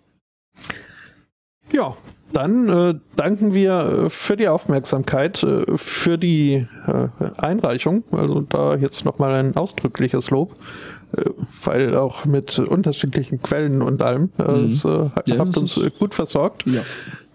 [1.72, 1.97] Ja,
[2.32, 7.09] dann äh, danken wir äh, für die Aufmerksamkeit, äh, für die äh,
[7.39, 8.05] Einreichung.
[8.12, 10.55] Also da jetzt nochmal ein ausdrückliches Lob,
[11.64, 14.66] weil auch mit unterschiedlichen Quellen und allem, Mhm.
[14.66, 16.64] es, Ja, habt uns gut versorgt.
[16.66, 16.82] Ja.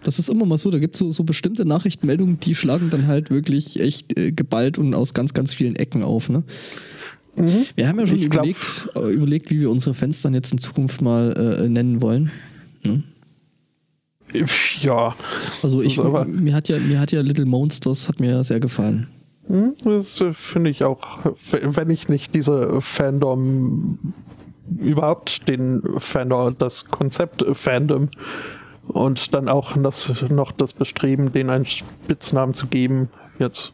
[0.04, 3.06] Das ist immer mal so, da gibt es so, so bestimmte Nachrichtenmeldungen, die schlagen dann
[3.06, 6.28] halt wirklich echt äh, geballt und aus ganz, ganz vielen Ecken auf.
[6.28, 6.42] Ne?
[7.36, 7.66] Mhm.
[7.76, 10.58] Wir haben ja schon Ich überlegt, äh, überlegt, wie wir unsere Fans dann jetzt in
[10.58, 11.32] Zukunft mal
[11.64, 12.30] äh, nennen wollen.
[12.84, 13.02] Ne?
[14.80, 15.14] Ja,
[15.62, 19.08] Also ich, aber- mir hat ja, mir hat ja Little Monsters hat mir sehr gefallen.
[19.46, 21.18] Hm, Das finde ich auch,
[21.52, 23.98] wenn ich nicht diese Fandom
[24.78, 28.08] überhaupt den Fandom, das Konzept Fandom
[28.92, 33.72] und dann auch das, noch das Bestreben, den einen Spitznamen zu geben, jetzt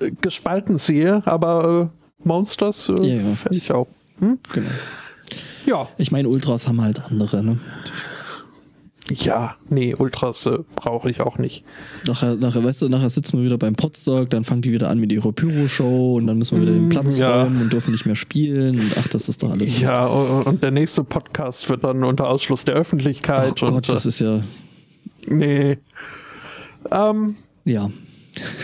[0.00, 3.34] äh, gespalten sehe, aber äh, Monsters äh, ja.
[3.34, 3.88] fände ich auch.
[4.18, 4.38] Hm?
[4.52, 4.70] Genau.
[5.64, 7.42] Ja, Ich meine, Ultras haben halt andere.
[7.42, 7.58] Ne?
[9.10, 11.64] Ja, nee, Ultras äh, brauche ich auch nicht.
[12.06, 14.98] Nachher, nachher, weißt du, nachher sitzen wir wieder beim Potstock, dann fangen die wieder an
[14.98, 17.42] mit ihrer Pyro-Show und dann müssen wir wieder den Mm, Platz ja.
[17.42, 19.78] räumen und dürfen nicht mehr spielen und ach, das ist doch alles.
[19.80, 23.88] Ja, und und der nächste Podcast wird dann unter Ausschluss der Oh Öffentlichkeit Gott, und
[23.88, 24.40] das äh, ist ja,
[25.26, 25.78] nee.
[26.90, 27.34] Ähm,
[27.64, 27.90] ja.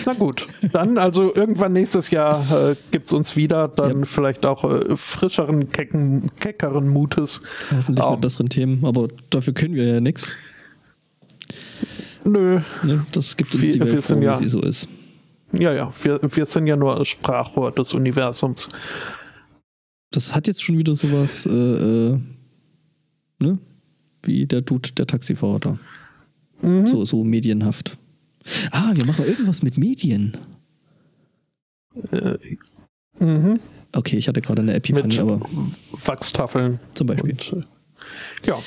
[0.06, 4.04] Na gut, dann also irgendwann nächstes Jahr äh, gibt's uns wieder, dann Ja.
[4.06, 7.42] vielleicht auch äh, frischeren, kecken, keckeren Mutes.
[7.70, 10.32] Hoffentlich Ähm, mit besseren Themen, aber dafür können wir ja nichts.
[12.24, 13.06] Nö, Ne?
[13.12, 14.88] Das gibt uns Wir- die Welt vor, sind wie ja- sie so ist.
[15.52, 18.68] ja, ja, wir, wir sind ja nur Sprachrohr des Universums.
[20.12, 22.18] Das hat jetzt schon wieder sowas, äh, äh,
[23.40, 23.58] ne?
[24.22, 25.78] Wie der Dude, der Taxifahrer da.
[26.62, 26.86] Mhm.
[26.86, 27.97] So, so medienhaft.
[28.70, 30.32] Ah, wir machen irgendwas mit Medien.
[32.12, 32.38] Äh,
[33.18, 33.60] mhm.
[33.92, 35.40] Okay, ich hatte gerade eine Epiphanie, Mit aber
[36.04, 36.78] Wachstafeln.
[36.94, 37.32] zum Beispiel.
[37.32, 38.58] Und, äh, ja,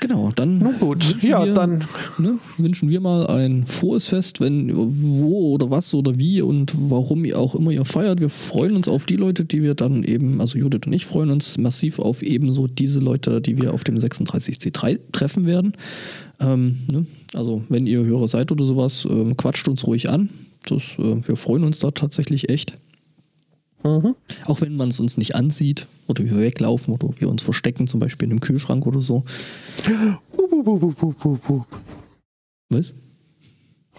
[0.00, 1.08] Genau, dann nun gut.
[1.08, 1.84] wünschen Ja, wir, dann
[2.18, 7.24] ne, wünschen wir mal ein frohes Fest, wenn wo oder was oder wie und warum
[7.24, 8.20] ihr auch immer ihr feiert.
[8.20, 11.30] Wir freuen uns auf die Leute, die wir dann eben, also Judith und ich freuen
[11.30, 15.72] uns massiv auf ebenso diese Leute, die wir auf dem 36C3 treffen werden.
[16.40, 17.06] Ähm, ne?
[17.34, 20.28] Also wenn ihr Hörer seid oder sowas, ähm, quatscht uns ruhig an.
[20.66, 22.74] Das, äh, wir freuen uns da tatsächlich echt.
[23.82, 24.14] Mhm.
[24.44, 28.00] Auch wenn man es uns nicht ansieht oder wir weglaufen oder wir uns verstecken, zum
[28.00, 29.24] Beispiel in einem Kühlschrank oder so.
[32.70, 32.92] Was?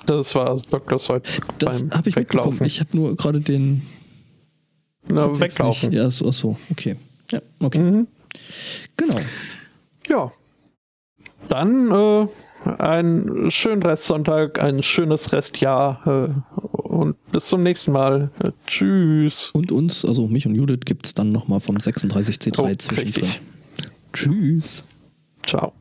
[0.05, 0.99] Das war Dr.
[0.99, 1.23] Seid
[1.59, 2.59] Das habe ich mitbekommen.
[2.59, 2.65] Weglaufen.
[2.67, 3.81] Ich habe nur gerade den
[5.07, 5.89] Na, weglaufen.
[5.89, 5.99] Nicht.
[5.99, 6.95] Ja, so, so, okay.
[7.31, 7.79] Ja, okay.
[7.79, 8.07] Mhm.
[8.97, 9.19] Genau.
[10.07, 10.31] Ja.
[11.49, 12.27] Dann äh,
[12.77, 18.31] einen schönen Restsonntag, ein schönes Restjahr äh, und bis zum nächsten Mal.
[18.41, 19.49] Äh, tschüss.
[19.53, 23.23] Und uns, also mich und Judith, gibt es dann nochmal vom 36C3 Oh, zwischendrin.
[23.25, 23.39] richtig.
[24.13, 24.83] Tschüss.
[25.45, 25.73] Ciao.